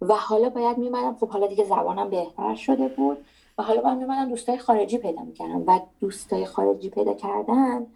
[0.00, 3.24] و حالا باید میمدم خب حالا دیگه زبانم بهتر شده بود.
[3.58, 7.86] و حالا باید میمدم دوستای خارجی پیدا می‌کردم و دوستای خارجی پیدا کردن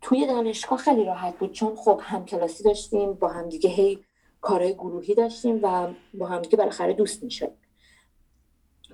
[0.00, 4.04] توی دانشگاه خیلی راحت بود چون خب هم کلاسی داشتیم با هم دیگه هی
[4.40, 7.52] کارهای گروهی داشتیم و با هم دیگه بالاخره دوست می‌شد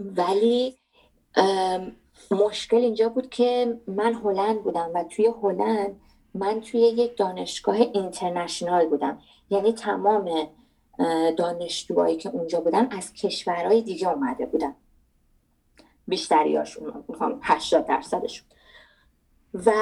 [0.00, 0.76] ولی
[2.30, 6.00] مشکل اینجا بود که من هلند بودم و توی هلند
[6.34, 9.18] من توی یک دانشگاه اینترنشنال بودم.
[9.50, 10.48] یعنی تمام
[11.36, 14.74] دانشجوهایی که اونجا بودن از کشورهای دیگه اومده بودن.
[16.10, 18.46] بیشتریاشون می‌خوام 80 درصدشون.
[19.54, 19.72] و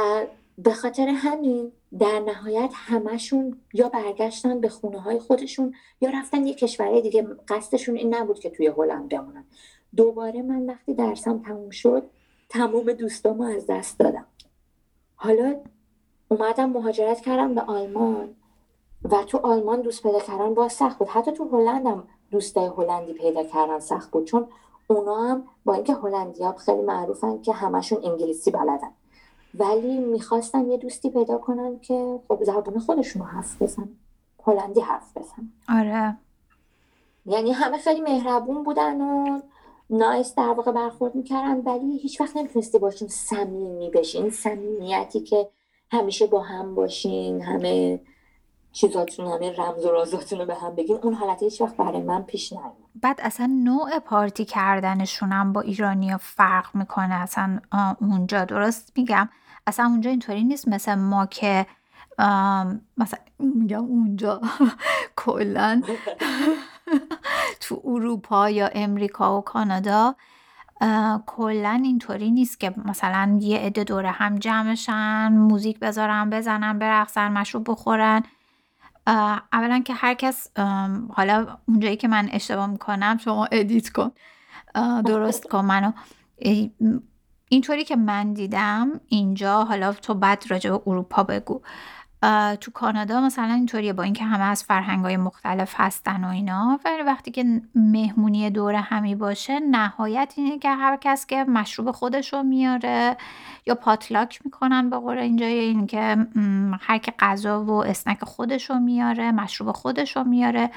[0.59, 6.55] به خاطر همین در نهایت همشون یا برگشتن به خونه های خودشون یا رفتن یه
[6.55, 9.45] کشورهای دیگه قصدشون این نبود که توی هلند بمونن.
[9.97, 12.11] دوباره من وقتی درسم تموم شد
[12.49, 14.27] تمام دوستامو از دست دادم.
[15.17, 15.61] حالا
[16.29, 18.35] اومدم مهاجرت کردم به آلمان
[19.05, 21.09] و تو آلمان دوست پیدا کردن با سخت بود.
[21.09, 24.25] حتی تو هلندم دوستای هلندی پیدا کردن سخت بود.
[24.25, 24.47] چون
[24.89, 28.91] اونا هم با اینکه هلندی ها خیلی معروفن که همشون انگلیسی بلدن.
[29.55, 33.89] ولی می‌خواستن یه دوستی پیدا کنن که خب زبان خودشون حرف بزن
[34.47, 36.17] هلندی حرف بزن آره.
[37.27, 39.41] یعنی همه خیلی مهربون بودن و
[39.91, 45.49] نایس در واقع برخورد می‌کردن ولی هیچ وقت نمی‌تونستی باشون صمیمی بشین صمیمیتی که
[45.91, 48.01] همیشه با هم باشین همه
[48.73, 52.23] چیزاتون همه رمز و رازاتون رو به هم بگین اون حالت هیچ وقت برای من
[52.23, 52.73] پیش نیومد.
[52.95, 57.61] بعد اصلا نوع پارتی کردنشون هم با ایرانی ها فرق می‌کنه اصلا
[58.01, 58.45] اونجا.
[58.45, 59.29] درست میگم؟
[59.67, 61.67] اصلا اونجا اینطوری نیست مثل ما که
[62.97, 64.41] مثلا میگم اونجا.
[65.25, 65.83] کلا.
[67.61, 70.15] تو اروپا یا امریکا و کانادا
[71.27, 77.71] کلا اینطوری نیست که مثلا یه عده دوره هم جمعشن موزیک بذارن بزنن برقصن مشروب
[77.71, 78.23] بخورن.
[79.53, 80.51] اولا که هر کس
[81.13, 84.11] حالا اونجایی که من اشتباه می‌کنم شما edit کن.
[85.05, 85.93] درست کن منو.
[87.49, 91.63] اینطوری که من دیدم اینجا حالا تو بعد راجع به اروپا بگو.
[92.61, 97.03] تو کانادا مثلا اینطوریه با اینکه همه از فرهنگ های مختلف هستن و اینا ولی
[97.03, 102.43] وقتی که مهمونی دور همی باشه نهایت اینه که هر کس که مشروب خودش رو
[102.43, 103.17] میاره
[103.67, 106.27] یا potluck می‌کنن به قول اینجا این که
[106.81, 110.71] هر که غذا و اسنک خودش رو میاره مشروب خودش رو میاره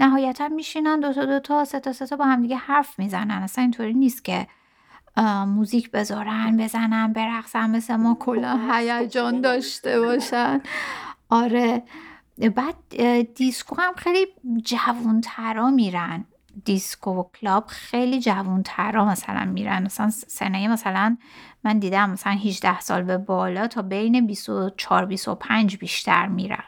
[0.00, 3.30] نهایتا میشینن دوتا دوتا سه تا سه تا با همدیگه حرف می‌زنن.
[3.30, 4.46] اصلا اینطوری نیست که
[5.24, 10.60] موزیک بذارن بزنن برقصن مثل ما کلا هیجان داشته باشن.
[11.28, 11.82] آره.
[12.54, 12.74] بعد
[13.34, 14.26] دیسکو هم خیلی
[14.62, 16.24] جوونترا میرن.
[16.64, 19.82] دیسکو و کلاب خیلی جوونترا مثلا میرن.
[19.82, 21.16] مثلا سنه مثلا
[21.64, 26.64] من دیدم مثلا 18 سال به بالا تا بین 24 25 بیشتر میرن.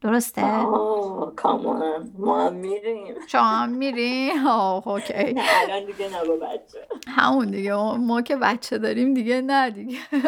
[0.00, 3.14] درسته؟ آه کامان ما هم میریم.
[3.28, 5.12] شما هم میری؟ آه اوکی.
[5.32, 6.78] نه الان دیگه نه با بچه.
[7.08, 7.74] همون دیگه.
[7.96, 9.98] ما که بچه داریم دیگه نه دیگه.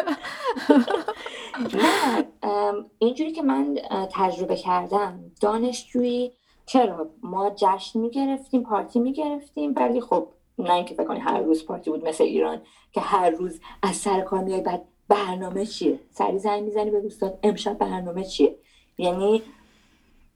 [1.73, 3.77] نه اینجوری که من
[4.13, 5.19] تجربه کردم.
[5.41, 6.31] دانشجویی
[6.65, 11.89] چرا؟ ما جشن می‌گرفتیم پارتی می‌گرفتیم ولی خب نه اینکه فکر کنی هر روز پارتی
[11.89, 16.63] بود مثل ایران که هر روز از سر کار میای بعد برنامه چیه؟ سری زنگ
[16.63, 18.55] می‌زنی به دوستات امشب برنامه چیه؟
[18.97, 19.43] یعنی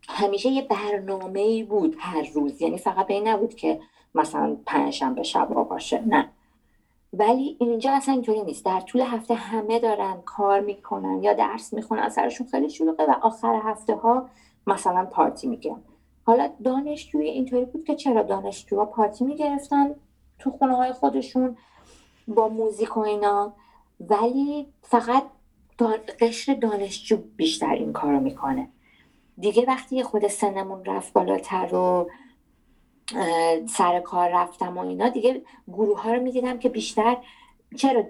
[0.10, 2.62] همیشه یه برنامه ای بود هر روز.
[2.62, 3.80] یعنی فقط این نبود که
[4.16, 6.02] مثلا پنجشنبه شب باشه.
[6.08, 6.30] نه.
[7.14, 8.66] ولی اینجا اصلا اینطوری نیست.
[8.66, 13.62] در طول هفته همه دارن کار می‌کنن یا درس می‌خونن سرشون خیلی شلوغه و آخر
[13.64, 14.30] هفته ها
[14.68, 15.82] مثلا پارتی می‌گیرن.
[16.24, 19.96] حالا دانشجوی اینطوری بود که چرا دانشجوها پارتی می‌گرفتن
[20.40, 21.58] تو خونه های خودشون
[22.28, 23.54] با موزیک و اینا؟
[24.00, 25.24] ولی فقط
[26.20, 28.68] قشر دانشجو بیشتر این کارو می‌کنه.
[29.38, 32.10] دیگه وقتی خود سنمون رفت بالاتر و
[33.70, 37.18] سر کار رفتم و اینا دیگه گروه ها رو می‌دیدم که بیشتر
[37.76, 38.04] چرا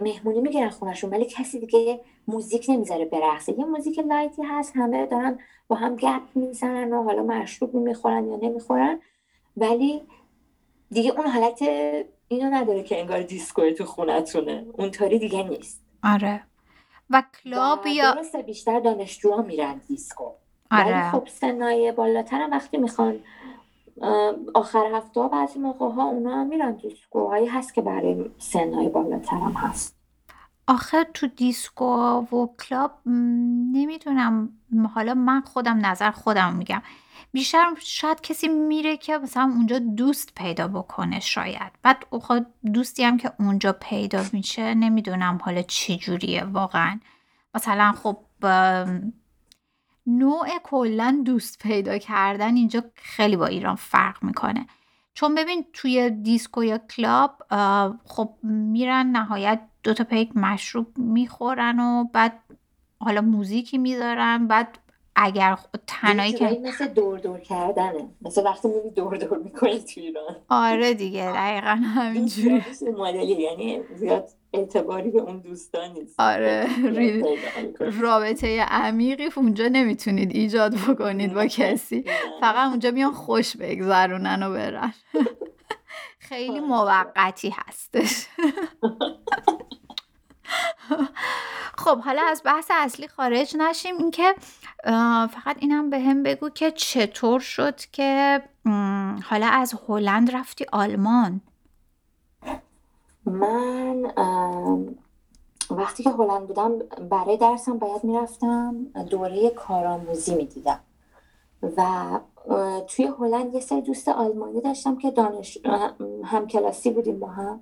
[0.00, 3.58] مهمونی می‌گیرن خونشون ولی کسی دیگه موزیک نمی‌ذاره برقصه.
[3.58, 5.38] یه موزیک لایتی هست همه دارن
[5.68, 9.00] با هم گپ می‌زنن و حالا مشروب می‌خورن یا نمی‌خورن.
[9.56, 10.02] ولی
[10.90, 11.62] دیگه اون حالت
[12.28, 14.66] اینو نداره که انگار دیسکو تو خونتونه.
[14.72, 15.84] اونطوری دیگه نیست.
[16.04, 16.42] آره.
[17.10, 20.30] و کلاب یا درسته بیشتر دانشجوها میرن دیسکو.
[20.72, 21.02] آره.
[21.02, 23.14] ولی خب سنای بالاتر وقتی می‌خوان
[24.54, 29.36] آخر هفته ها بعضی موقع ها اونا هم میرن دیسکوهایی هست که برای سنای بالاتر
[29.36, 29.96] هم هست.
[30.66, 31.84] آخر تو دیسکو
[32.18, 32.90] و کلاب
[33.72, 34.48] نمی‌دونم.
[34.94, 36.82] حالا من خودم نظر خودم میگم.
[37.32, 41.72] بیشتر شاید کسی میره که مثلا اونجا دوست پیدا بکنه شاید.
[41.82, 47.00] بعد خود دوستی هم که اونجا پیدا میشه نمی‌دونم حالا چی جوریه واقعا.
[47.54, 48.16] مثلا خب
[50.06, 54.66] نوع کلا دوست پیدا کردن اینجا خیلی با ایران فرق می‌کنه.
[55.14, 57.42] چون ببین توی دیسکو یا کلاب
[58.04, 62.40] خب میرن نهایت دوتا پیک مشروب می‌خورن و بعد
[63.00, 64.46] حالا موزیکی می‌ذارن.
[64.46, 64.78] بعد
[65.16, 68.08] اگر تنهایی که مثل دور دور کردنه.
[68.22, 70.36] مثل وقتی میری دور دور می‌کنی تو ایران.
[70.48, 72.64] آره دیگه دقیقا همینجوری.
[72.98, 76.20] مدلی یعنی زیاد اعتباری به اون دوستان نیست.
[76.20, 76.68] آره.
[78.00, 82.04] رابطه عمیقی اونجا نمی‌تونید ایجاد بکنید با کسی.
[82.40, 84.94] فقط اونجا میان خوش بگذرونن و برن.
[86.18, 86.60] خیلی.
[86.60, 88.26] موقتی هستش.
[91.78, 93.98] خب حالا از بحث اصلی خارج نشیم.
[93.98, 94.34] اینکه
[95.34, 98.42] فقط اینم به هم بگو که چطور شد که
[99.24, 101.40] حالا از هلند رفتی آلمان؟
[103.26, 104.12] من
[105.70, 106.78] وقتی که هلند بودم
[107.10, 110.80] برای درسم باید می‌رفتم دوره کارآموزی می‌دیدم.
[111.76, 112.20] و
[112.86, 115.58] توی هلند یه سری دوست آلمانی داشتم که دانش
[116.24, 117.60] همکلاسی بودیم با هم.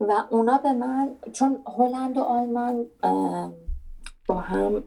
[0.00, 2.86] و اونا به من چون هلند و آلمان
[4.28, 4.84] با هم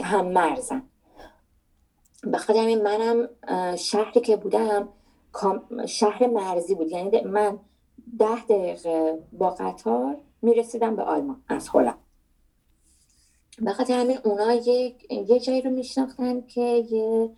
[0.00, 0.82] هم مرزن.
[2.22, 3.28] به خاطر منم
[3.76, 4.88] شهری که بودم
[5.86, 6.88] شهر مرزی بود.
[6.88, 7.58] یعنی من
[8.18, 11.98] ده دقیقه با قطار می‌رسیدم به آلمان از هلند.
[13.58, 17.30] به خاطر همین اونا یه جایی رو میشناختن که یه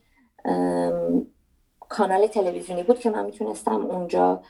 [1.88, 4.42] کانال تلویزیونی بود که من می‌تونستم اونجا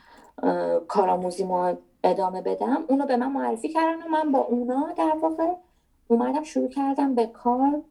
[0.88, 1.74] کارآموزی ما
[2.04, 2.84] ادامه بدم.
[2.88, 5.52] اونو به من معرفی کردن و من با اونا در واقع
[6.08, 7.82] اومدم شروع کردم به کار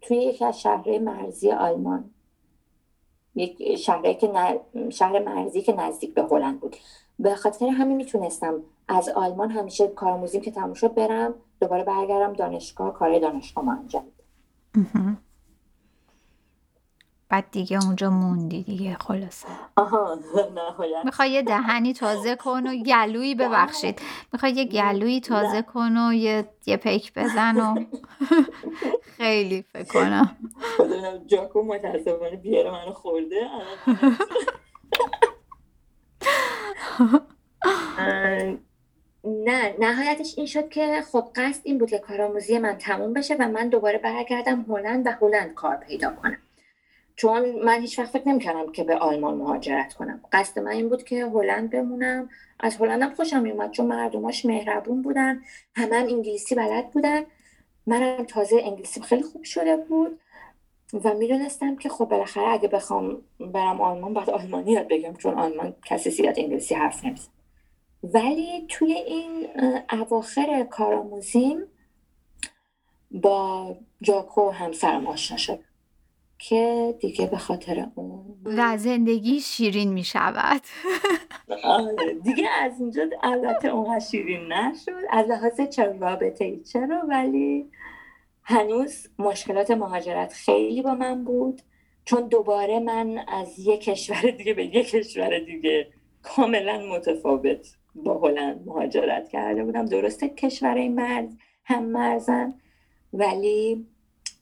[0.00, 2.10] توی یکی از شهرهای مرزی آلمان.
[3.34, 6.76] یک شهری که شهر مرزی که نزدیک به هلند بود.
[7.18, 8.54] به خاطر همین می‌تونستم
[8.88, 14.04] از آلمان همیشه کارآموزیم که تموم شد برم دوباره برگردم دانشگاه کار دانشگاه ما انجام
[17.28, 19.48] بعد دیگه اونجا موندی دیگه خلاصه.
[19.76, 20.18] آها
[21.04, 24.00] می‌خوای یه دهنی تازه کن و گلویی ببخشید.
[24.32, 27.84] می‌خوای یه گلویی تازه کن و یه, یه پیک بزن و
[29.16, 30.36] خیلی فکر کنم.
[31.26, 33.40] جاکو متاسفانه بیاره منو خورده.
[39.24, 43.48] نه نهایتش این شد که خب قصد این بود که کارآموزی من تموم بشه و
[43.48, 46.38] من دوباره برگردم هلند و هلند کار پیدا کنم.
[47.16, 50.20] چون من هیچ وقت فکر نمی‌کردم که به آلمان مهاجرت کنم.
[50.32, 52.28] قصد من این بود که هلند بمونم.
[52.60, 55.42] از هلندم خوشم میومد چون مردماش مهربون بودن
[55.76, 57.22] همه هم انگلیسی بلد بودن.
[57.86, 60.20] منم تازه انگلیسی خیلی خوب شده بود.
[60.92, 65.74] و می‌دونستم که خب بالاخره اگه بخوام برم آلمان باید آلمانی یاد بگم چون آلمان
[65.84, 67.30] کسی زیاد انگلیسی حرف نمیزن
[68.02, 69.46] ولی توی این
[69.92, 71.58] اواخر کارآموزیم
[73.10, 75.58] با جاکو همسرم آشنا شد
[76.38, 80.60] که دیگه به خاطر اون و زندگی شیرین می شود
[81.64, 84.90] آره، دیگه از اینجا البته اونها شیرین نشد.
[85.10, 87.70] از لحاظ چرا رابطه ای چرا؟ ولی
[88.44, 91.62] هنوز مشکلات مهاجرت خیلی با من بود
[92.04, 95.88] چون دوباره من از یک کشور دیگه به یک کشور دیگه
[96.22, 99.84] کاملا متفاوت با هلند مهاجرت کرده بودم.
[99.84, 102.54] درسته کشور مرز هم مرزن
[103.12, 103.86] ولی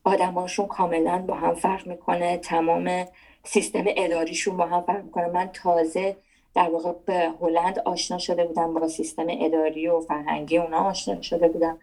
[0.04, 2.36] آدماشون کاملا با هم فرق می‌کنه.
[2.38, 3.04] تمام
[3.44, 5.26] سیستم اداریشون با هم فرق می‌کنه.
[5.26, 6.16] من تازه
[6.54, 11.48] در واقع به هلند آشنا شده بودم با سیستم اداری و فرهنگی اونا آشنا شده
[11.48, 11.78] بودم.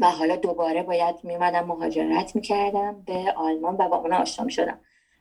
[0.00, 4.78] و حالا دوباره باید میمدم مهاجرت می‌کردم به آلمان و با اونا آشنا می‌شدم.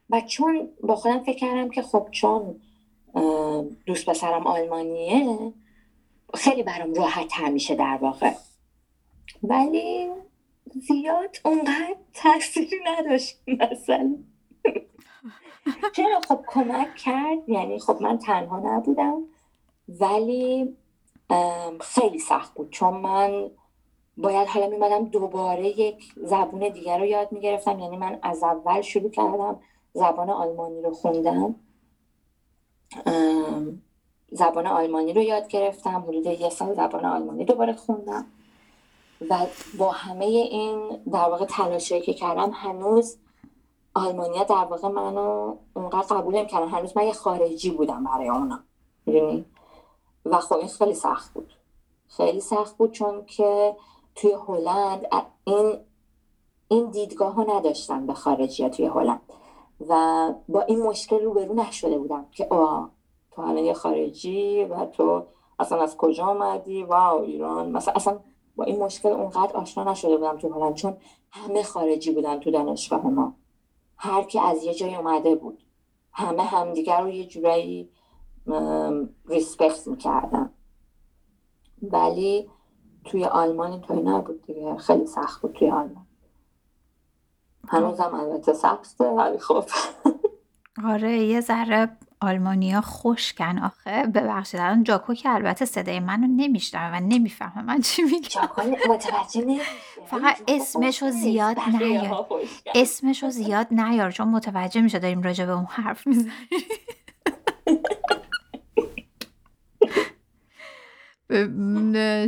[0.10, 2.62] و چون با خودم فکر کردم که خب چون
[3.86, 5.54] دوست پسرم آلمانیه
[6.34, 8.34] خیلی برام راحت تر میشه در واقع.
[9.44, 10.10] ولی
[10.88, 14.16] زیاد اونقدر تاثیری نداشت مثلا.
[15.96, 19.24] چرا؟ خب کمک کرد یعنی خب من تنها نبودم
[19.90, 20.76] ولی
[21.82, 22.70] خیلی سخت بود.
[22.70, 23.52] چون من
[24.18, 27.80] باید حالا میمدم دوباره یک زبون دیگر رو یاد می‌گرفتم.
[27.80, 29.60] یعنی من از اول شروع کردم
[29.94, 31.56] زبان آلمانی رو خوندم
[34.32, 36.06] زبان آلمانی رو یاد گرفتم.
[36.08, 38.26] حدود یه سال زبان آلمانی دوباره خوندم.
[39.30, 39.38] و
[39.78, 43.18] با همه این در واقع تلاشایی که کردم هنوز
[43.94, 46.68] آلمانیا در واقع منو اونقدر قبول نمی‌کردن.
[46.68, 48.60] هنوز من یه خارجی بودم برای اونا.
[50.26, 51.54] و خب این خیلی سخت بود.
[52.08, 53.76] خیلی سخت بود چون که
[54.16, 55.08] توی هلند
[55.44, 55.78] این
[56.68, 59.22] این دیدگاه ها نداشتن به خارجی ها توی هلند.
[59.90, 62.92] و با این مشکل روبرو نشده بودم که آه
[63.32, 65.26] تو الان یه خارجی و تو
[65.60, 67.72] اصلا از کجا آمدی واو ایران.
[67.72, 68.20] مثلا اصلا
[68.56, 70.98] با این مشکل اونقدر آشنا نشده بودم تو هلند چون
[71.32, 73.36] همه خارجی بودن تو دانشگاه ما.
[73.98, 75.64] هر کی از یه جای اومده بود.
[76.12, 77.90] همه همدیگر رو یه جورایی
[79.26, 80.54] ریسپکت می‌کردن.
[81.82, 82.50] ولی
[83.06, 84.78] توی آلمان اینطوری نبود دیگه.
[84.78, 86.06] خیلی سخت بود توی آلمان.
[87.68, 89.66] هنوزم البته سخته ولی خب.
[90.86, 91.90] آره یه ذره
[92.22, 94.04] آلمانیا خشکن آخه.
[94.04, 98.28] ببخشید الان جاکو که البته صدای منو نمیشنوه و نمی‌فهمه من چی میگم.
[98.30, 99.62] جاکو متوجه
[100.06, 102.26] فقط اسمشو زیاد نیار.
[102.76, 106.32] اسمشو زیاد نیار چون متوجه میشه داریم راجع به اون حرف می‌زنیم.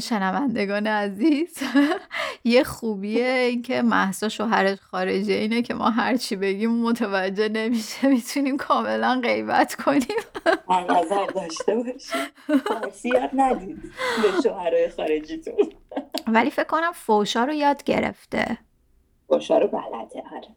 [0.02, 1.58] شنوندگان عزیز.
[2.43, 8.08] یه خوبیه اینکه محسا شوهرش خارجه اینه که ما هرچی بگیم متوجه نمیشه.
[8.08, 10.02] می‌تونیم کاملا غیبت کنیم.
[10.89, 13.82] نظر داشته باشیم فارسی یاد ندید
[14.24, 15.54] به شوهرهای خارجیتون.
[16.34, 18.58] ولی فکر کنم فوشا رو یاد گرفته.
[19.28, 20.48] فوشا رو بلده آره.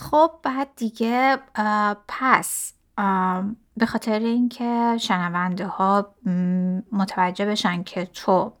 [0.00, 1.38] خب بعد دیگه
[2.08, 2.72] پس
[3.76, 6.14] به خاطر اینکه شنونده ها
[6.92, 8.52] متوجه بشن که تو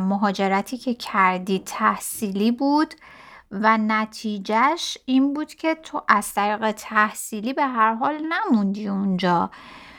[0.00, 2.94] مهاجرتی که کردی تحصیلی بود
[3.50, 9.50] و نتیجهش این بود که تو از طریق تحصیلی به هر حال نموندی اونجا.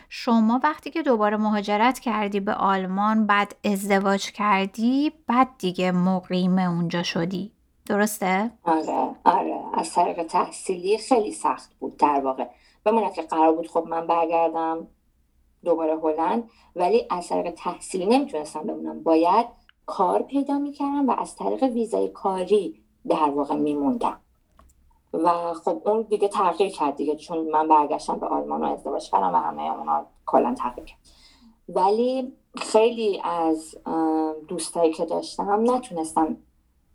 [0.10, 7.04] شما وقتی که دوباره مهاجرت کردی به آلمان بعد ازدواج کردی بعد دیگه مقیم اونجا
[7.04, 7.55] شدی.
[7.86, 12.48] درسته؟ آره آره از طریق تحصیلی خیلی سخت بود در واقع.
[12.84, 14.88] بماند که قرار بود خب من برگردم
[15.64, 19.04] دوباره هلند ولی از طریق تحصیلی نمی‌تونستم بمونم.
[19.04, 19.46] باید
[19.86, 24.20] کار پیدا می‌کردم و از طریق ویزای کاری در واقع میموندم.
[25.14, 29.34] و خب اون دیگه تغییر کرد دیگه چون من برگشتم به آلمان و ازدواج کردم
[29.34, 31.00] و همه اونا کلا تغییر کرد.
[31.70, 33.76] ولی خیلی از
[34.48, 36.38] دوستایی که داشتم نتونستم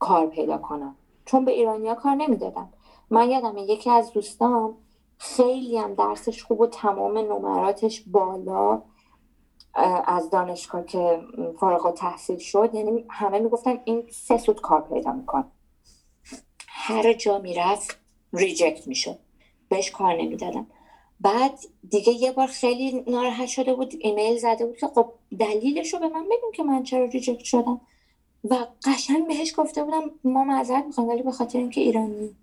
[0.00, 0.96] کار پیدا کنم.
[1.24, 2.68] چون به ایرانیا کار نمی‌دادن
[3.10, 4.76] من یادم یکی از دوستام
[5.18, 8.82] خیلی هم درسش خوب و تمام نمراتش بالا
[10.04, 11.20] از دانشگاه که
[11.60, 12.70] فارغ تحصیل شد.
[12.74, 15.44] یعنی همه می‌گفتن این سه سود کار پیدا میکن
[16.68, 18.00] هر جا می‌رفت
[18.32, 19.18] ریجکت می‌شد.
[19.68, 20.66] بهش کار نمی‌دادم.
[21.20, 21.58] بعد
[21.90, 26.08] دیگه یه بار خیلی ناراحت شده بود ایمیل زده بود که خب دلیلش رو به
[26.08, 27.80] من بگیم که من چرا ریجکت شدم.
[28.44, 32.36] و قشنگ بهش گفته بودم ما معذرت می‌خوایم ولی به خاطر اینکه ایرانی.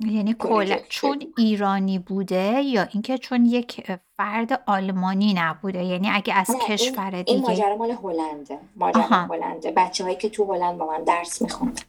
[0.00, 6.56] یعنی کلا چون ایرانی بوده یا اینکه چون یک فرد آلمانی نبوده؟ یعنی اگه از
[6.68, 8.58] کشور دیگه این ماجرا مال هلنده.
[8.76, 9.70] ماجرا هلنده.
[9.70, 11.80] بچه هایی که تو هلند با من درس می‌خوند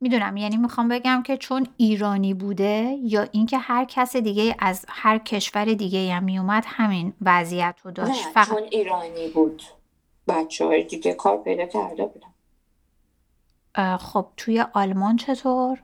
[0.00, 5.18] می‌دونم یعنی می‌خوام بگم که چون ایرانی بوده یا اینکه هر کس دیگه از هر
[5.18, 8.36] کشور دیگه هم میومد همین وضعیت رو داشت.
[8.36, 9.62] نه چون ایرانی بود.
[10.28, 12.34] بچه های دیگه کار پیدا کرده بودم
[13.96, 15.82] خب توی آلمان چطور؟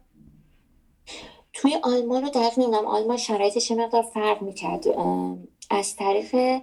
[1.52, 4.84] توی آلمان رو دقیق نمی‌دونم آلمان شرایطش مقدار فرق می‌کرد.
[5.70, 6.60] از طریق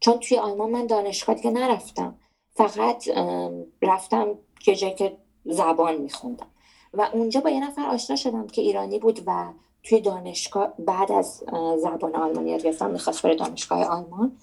[0.00, 2.18] چون توی آلمان من دانشگاه دیگه نرفتم.
[2.54, 3.08] فقط
[3.82, 6.46] رفتم یه جایی که زبان میخوندم.
[6.94, 9.52] و اونجا با یه نفر آشنا شدم که ایرانی بود و
[9.82, 11.44] توی دانشگاه بعد از
[11.82, 14.36] زبان آلمانی یاد گرفتم می‌خواست بره دانشگاه آلمان.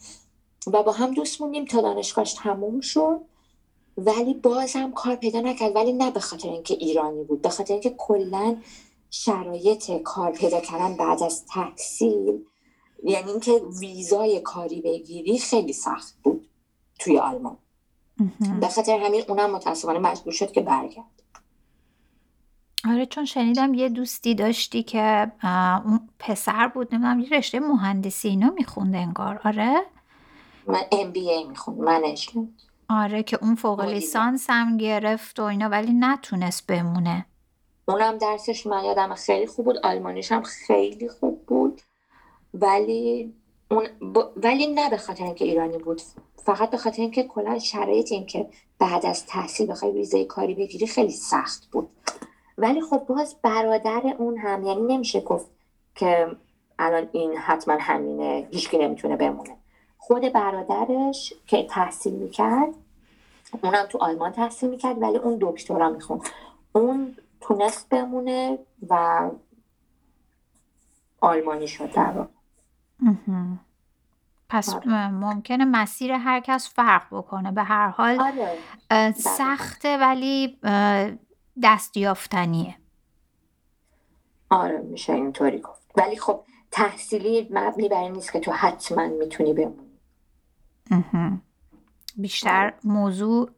[0.67, 3.21] و با هم دوست موندیم تا دانشگاهش تموم شد.
[3.97, 5.75] ولی باز هم کار پیدا نکرد.
[5.75, 8.55] ولی نه به خاطر اینکه ایرانی بود به خاطر اینکه کلا
[9.11, 12.45] شرایط کار پیدا کردن بعد از تحصیل
[13.03, 16.47] یعنی اینکه ویزای کاری بگیری خیلی سخت بود
[16.99, 17.57] توی آلمان.
[18.59, 21.05] به خاطر همین اونم متاسفانه مجبور شد که برگرد.
[22.85, 25.31] آره چون شنیدم یه دوستی داشتی که
[25.85, 29.41] اون پسر بود نمی‌دونم یه رشته مهندسی اینا میخونده انگار.
[29.43, 29.85] آره؟
[30.69, 32.49] من MBA می‌خوند management.
[32.89, 37.25] آره که اون فوق لیسانس هم گرفت و اینا ولی نتونست بمونه.
[37.87, 41.81] اونم درسش من یادم خیلی خوب بود آلمانیش هم خیلی خوب بود.
[42.53, 43.33] ولی
[43.71, 43.87] اون
[44.35, 46.01] ولی نه به خاطر اینکه ایرانی بود
[46.35, 48.49] فقط به خاطر اینکه کلا شرایط این که
[48.79, 51.89] بعد از تحصیل بخوای ویزای کاری بگیری خیلی سخت بود.
[52.57, 55.51] ولی خب باز برادر اون هم یعنی نمیشه گفت
[55.95, 56.27] که
[56.79, 59.57] الان این حتما همینه هیچکی نمی‌تونه بمونه.
[60.01, 62.69] خود برادرش که تحصیل می‌کرد
[63.63, 66.21] اونم تو آلمان تحصیل می‌کرد ولی اون دکترا می‌خوند.
[66.71, 69.29] اون تونست بمونه و
[71.21, 72.27] آلمانی شد در
[74.49, 75.07] پس آره.
[75.07, 77.51] ممکنه مسیر هر کس فرق بکنه.
[77.51, 79.11] به هر حال آره.
[79.11, 80.59] سخته ولی
[81.63, 82.75] دستیافتنیه
[84.49, 85.91] آره میشه اینطوری گفت.
[85.95, 89.88] ولی خب تحصیلی مبنی بر نیست که تو حتما می‌تونی بمونی.
[92.17, 92.73] بیشتر.
[92.83, 93.49] موضوع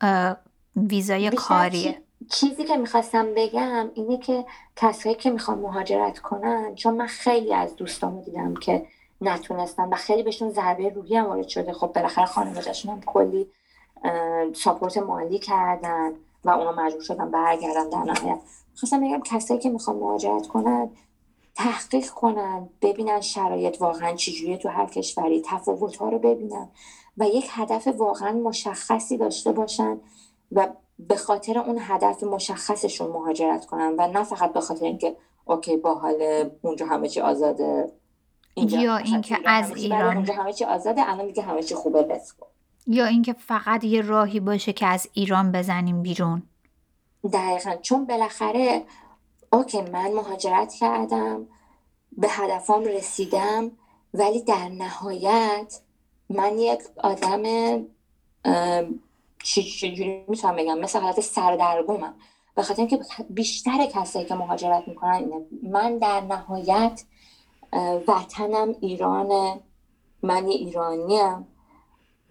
[0.76, 2.02] ویزای کاریه.
[2.32, 7.76] چیزی که می‌خواستم بگم اینه که کسایی که می‌خوان مهاجرت کنن چون من خیلی از
[7.76, 8.86] دوستامو دیدم که
[9.22, 11.74] نتونستن و خیلی بهشون ضربه روحی هم وارد شده.
[11.74, 13.48] خب بالاخره خانوادهشون هم کلی
[14.54, 16.12] ساپورت مالی کردن
[16.44, 18.40] و اونا مجبور شدن برگردن در نهایت.
[18.76, 20.90] خواستم بگم کسایی که می‌خوان مهاجرت کنن
[21.56, 26.70] تحقیق کنن ببینن شرایط واقعا چجوریه تو هر کشوری تفاوت ها رو ببینن.
[27.18, 29.98] و یک هدف واقعا مشخصی داشته باشن
[30.52, 30.68] و
[31.00, 35.96] به خاطر اون هدف مشخصشون مهاجرت کنن و نه فقط به خاطر اینکه اوکی با
[35.96, 37.92] حال اونجا همه چی آزاده.
[38.56, 42.34] یا اینکه از ایران اونجا همه چی آزاده الان دیگه همه چی خوبه بس
[42.88, 46.44] یا اینکه فقط یه راهی باشه که از ایران بزنیم بیرون.
[47.34, 47.76] دقیقا.
[47.82, 48.84] چون بالاخره
[49.54, 51.48] اوکی من مهاجرت کردم
[52.12, 53.72] به هدفام رسیدم
[54.14, 55.80] ولی در نهایت
[56.36, 57.44] من یک آدم
[59.44, 62.14] چجوری می‌تونم بگم؟ مثل حالت سردرگمم.
[62.56, 65.46] به خاطر اینکه بیشتر کسایی که مهاجرت می‌کنن اینه.
[65.64, 67.04] من در نهایت
[68.08, 69.60] وطنم ایرانه.
[70.24, 71.48] من ایرانیم.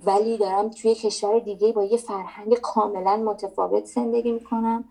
[0.05, 4.85] ولی دارم توی کشور دیگه با یه فرهنگ کاملا متفاوت زندگی می‌کنم.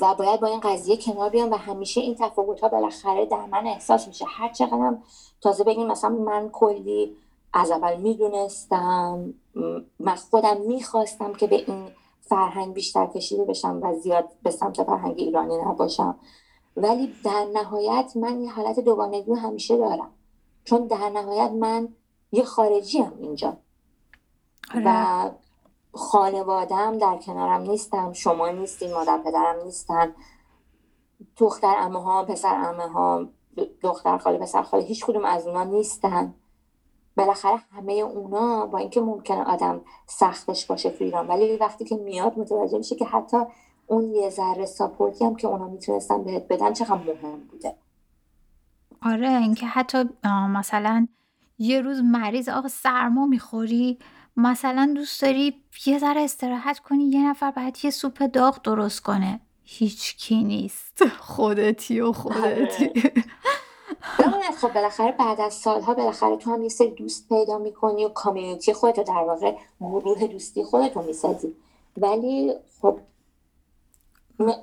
[0.00, 3.66] و باید با این قضیه کنار بیام و همیشه این تفاوت ها بالاخره در من
[3.66, 4.24] احساس میشه.
[4.28, 5.02] هر چقدرم
[5.40, 7.16] تازه بگیم مثلا من کلی
[7.52, 9.34] از اول می‌دونستم
[10.00, 11.88] من خودم می‌خواستم که به این
[12.20, 16.18] فرهنگ بیشتر کشیده بشم و زیاد به سمت فرهنگ ایرانی نباشم.
[16.76, 20.10] ولی در نهایت من یه حالت دوگانگی همیشه دارم.
[20.64, 21.88] چون در نهایت من
[22.32, 23.56] یه خارجی هم اینجا.
[24.74, 24.82] آره.
[24.86, 25.30] و
[25.92, 30.14] خانوادم در کنارم نیستم شما نیستین مادر پدرم نیستن
[31.36, 33.28] دختر امه ها پسر امه ها
[33.82, 36.34] دختر خاله پسر خاله هیچ کدوم از اونا نیستن.
[37.16, 42.38] بالاخره همه اونا با اینکه ممکنه آدم سختش باشه تو ایران ولی وقتی که میاد
[42.38, 43.36] متوجه میشه که حتی
[43.86, 47.74] اون یه ذره ساپورتی هم که اونا می‌تونستن بهت بدن چقدر مهم بوده.
[49.02, 50.04] آره اینکه حتی
[50.48, 51.08] مثلا
[51.58, 53.98] یه روز مریض آقا سرما می‌خوری
[54.36, 55.54] مثلا دوست داری
[55.86, 59.40] یه ذره استراحت کنی یه نفر باید یه سوپ داغ درست کنه.
[59.64, 61.06] هیچ کی نیست.
[61.06, 62.92] خودتی و خودتی.
[64.18, 64.50] آره.
[64.60, 68.72] خب بالاخره بعد از سالها بالاخره تو هم یه سری دوست پیدا می‌کنی و کامیونیتی
[68.72, 71.56] خودتو در واقع گروه دوستی خودتو می‌سازی.
[71.96, 72.98] ولی خب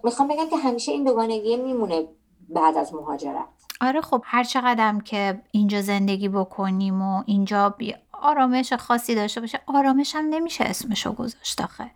[0.03, 2.07] می‌خوام بگم که همیشه این دوگانگی میمونه
[2.49, 3.45] بعد از مهاجرت.
[3.81, 7.75] آره خب هر چقدرم که اینجا زندگی بکنیم و اینجا
[8.11, 11.91] آرامش خاصی داشته باشه آرامش هم نمیشه اسمشو گذاشت آخه.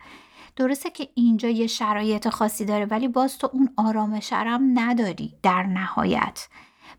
[0.56, 5.64] درسته که اینجا یه شرایط خاصی داره ولی باز تو اون آرامش هم نداری در
[5.64, 6.48] نهایت.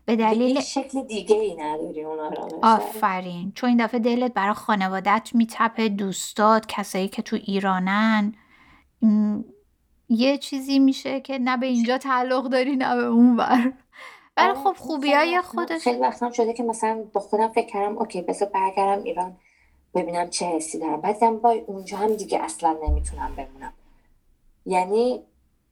[0.05, 3.51] به دلیل شکل دیگه ای نداری اون آرامش آفرین.
[3.55, 8.33] چون این دفعه دلت برای خانوادت میتپه دوستات کسایی که تو ایرانن.
[10.09, 13.73] یه چیزی میشه که نه به اینجا تعلق داری نه به اون بر
[14.37, 17.97] ولی آره، خب خوبی های خودش خیلی وقتا شده که مثلا با خودم فکر کردم
[17.97, 19.37] اوکی بذار برگردم ایران
[19.95, 21.01] ببینم چه حسی دارم.
[21.01, 23.73] بعد دیدم وای اونجا هم دیگه اصلا نمی‌تونم بمونم.
[24.65, 25.23] یعنی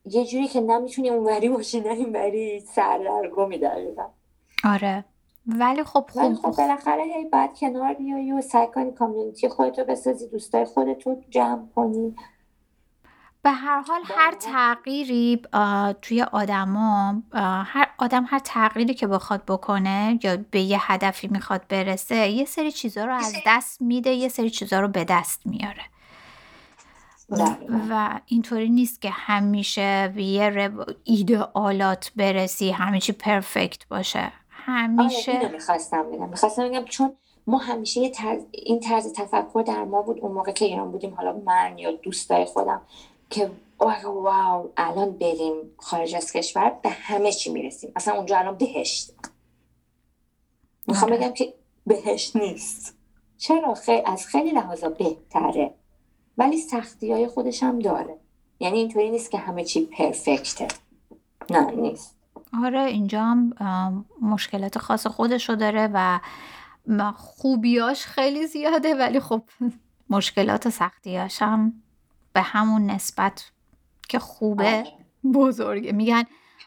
[0.06, 4.06] یه جوری که نمی‌تونی اونوری باشی نه اینوری سردرگمی دقیقا
[4.64, 5.06] آره.
[5.48, 10.28] ولی خب خوب خب بالاخره هی بعد کنار بیایی و سعی کنی کامیونیتی خودتو بسازی
[10.28, 12.16] دوستای خودتو جمع کنی.
[13.42, 15.42] به هر حال هر تغییری
[16.02, 17.24] توی آدما
[17.66, 22.72] هر آدم هر تغییری که بخواد بکنه یا به یه هدفی می‌خواد برسه یه سری
[22.72, 25.84] چیزها رو از دست میده یه سری چیزها رو به دست میاره.
[27.90, 30.72] و اینطوری نیست که همیشه به یه
[31.04, 34.32] ایدئالات برسی همه چی پرفکت باشه.
[34.66, 36.30] همیشه آره می‌خواستم بگم.
[36.30, 37.16] می‌خواستم بگم چون
[37.48, 38.12] ما همیشه
[38.52, 40.20] این طرز تفکر در ما بود.
[40.20, 42.82] اون موقع که ایران بودیم حالا من یا دوستای خودم
[43.30, 47.92] که واو الان بریم خارج از کشور به همه چی می‌رسیم.
[47.96, 49.12] اصلا اونجا الان بهشت.
[50.88, 51.22] می‌خوام آره.
[51.22, 51.54] بگم که
[51.88, 52.98] بهشت نیست.
[53.38, 55.74] چرا؟ خیلی از خیلی لحاظا بهتره.
[56.38, 58.18] ولی سختی های خودش هم داره.
[58.60, 60.68] یعنی اینطوری نیست که همه چی پرفکته.
[61.50, 62.16] نه نیست.
[62.62, 66.20] آره اینجا هم مشکلات خاص خودشو داره و
[67.16, 69.44] خوبیاش خیلی زیاده ولی خب
[70.10, 71.74] مشکلات و سختیاش هم
[72.34, 73.52] به همون نسبت
[74.10, 74.84] که خوبه آره.
[75.34, 76.24] بزرگه میگن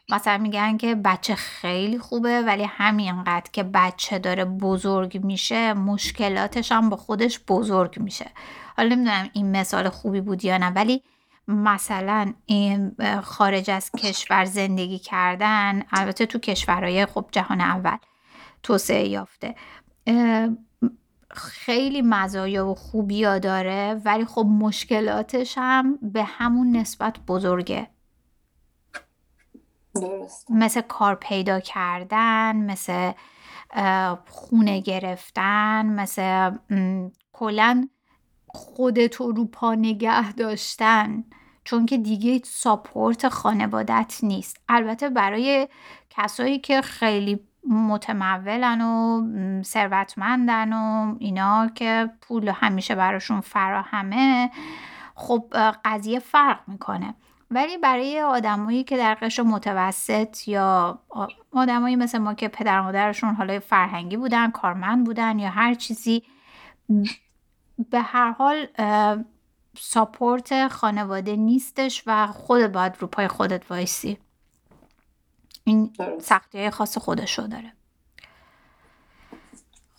[0.09, 6.91] مثلا میگن که بچه خیلی خوبه ولی همینقدر که بچه داره بزرگ میشه مشکلاتش هم
[6.91, 8.31] با خودش بزرگ میشه
[8.77, 11.03] حالا نمی‌دونم این مثال خوبی بود یا نه ولی
[11.49, 17.97] مثلا این خارج از کشور زندگی کردن البته تو کشورهای خب جهان اول
[18.63, 19.55] توسعه یافته.
[21.31, 27.91] خیلی مزایا و خوبیا داره ولی خب مشکلاتش هم به همون نسبت بزرگه.
[29.95, 30.51] درست.
[30.51, 33.13] مثل کار پیدا کردن مثل
[34.29, 36.57] خونه گرفتن مثل
[37.33, 37.89] کلا
[38.47, 41.25] خودتو رو پا نگه داشتن.
[41.67, 44.61] چون که دیگه ساپورت خانوادت نیست.
[44.69, 45.69] البته برای
[46.11, 49.23] کسایی که خیلی متمولن و
[49.63, 54.51] ثروتمندن و اینا که پول همیشه براشون فراهمه
[55.15, 55.55] خب
[55.85, 57.15] قضیه فرق می‌کنه.
[57.51, 60.99] ولی برای آدمایی که در قشر متوسط یا
[61.53, 66.23] آدمایی مثل ما که پدر مادرشون حالا فرهنگی بودن کارمند بودن یا هر چیزی
[67.91, 68.67] به هر حال
[69.79, 74.19] ساپورت خانواده نیستش و خود باید رو پای خودت وایسی.
[75.65, 77.73] این سختی های خاص خودشو داره.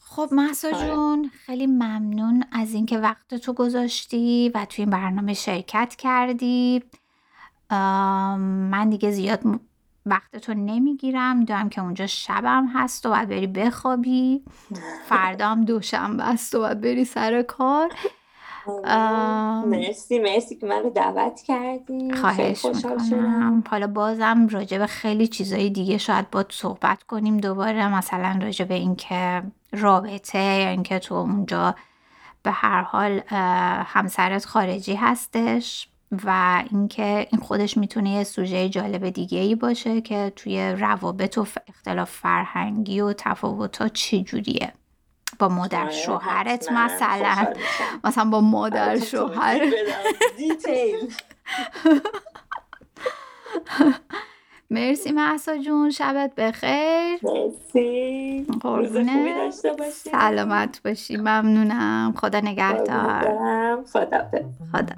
[0.01, 0.87] خب محسا آره.
[0.87, 6.83] جون خیلی ممنون از اینکه وقت تو گذاشتی و توی این برنامه شرکت کردی.
[7.69, 9.41] من دیگه زیاد
[10.05, 11.37] وقت تو نمی‌گیرم.
[11.37, 14.43] می‌دونم که اونجا شبم هست و باید بری بخوابی.
[15.09, 17.91] فردا هم دوشنبه است و باید بری سر کار.
[19.65, 23.63] مرسی مرسی که من رو دعوت کردیم خواهش می‌کنم.
[23.69, 28.73] حالا بازم راجع به خیلی چیزای دیگه شاید با صحبت کنیم دوباره مثلا راجع به
[28.73, 31.75] اینکه رابطه یا اینکه تو اونجا
[32.43, 33.21] به هر حال
[33.85, 35.87] همسرت خارجی هستش
[36.25, 41.45] و اینکه این خودش می‌تونه یه سوژه جالب دیگه ای باشه که توی روابط و
[41.67, 44.73] اختلاف فرهنگی و تفاوت چی جوریه
[45.39, 47.53] با مادر آره، شوهرت مثلا.
[48.03, 49.59] مثلا با مادر آره، شوهر.
[54.69, 57.19] مرسی محسا جون شبت بخیر.
[57.23, 58.45] مرسی.
[58.61, 59.51] قربونه
[59.91, 62.13] سلامت باشی ممنونم.
[62.17, 63.83] خدا نگهدار.
[63.93, 64.29] خدا
[64.73, 64.95] خدا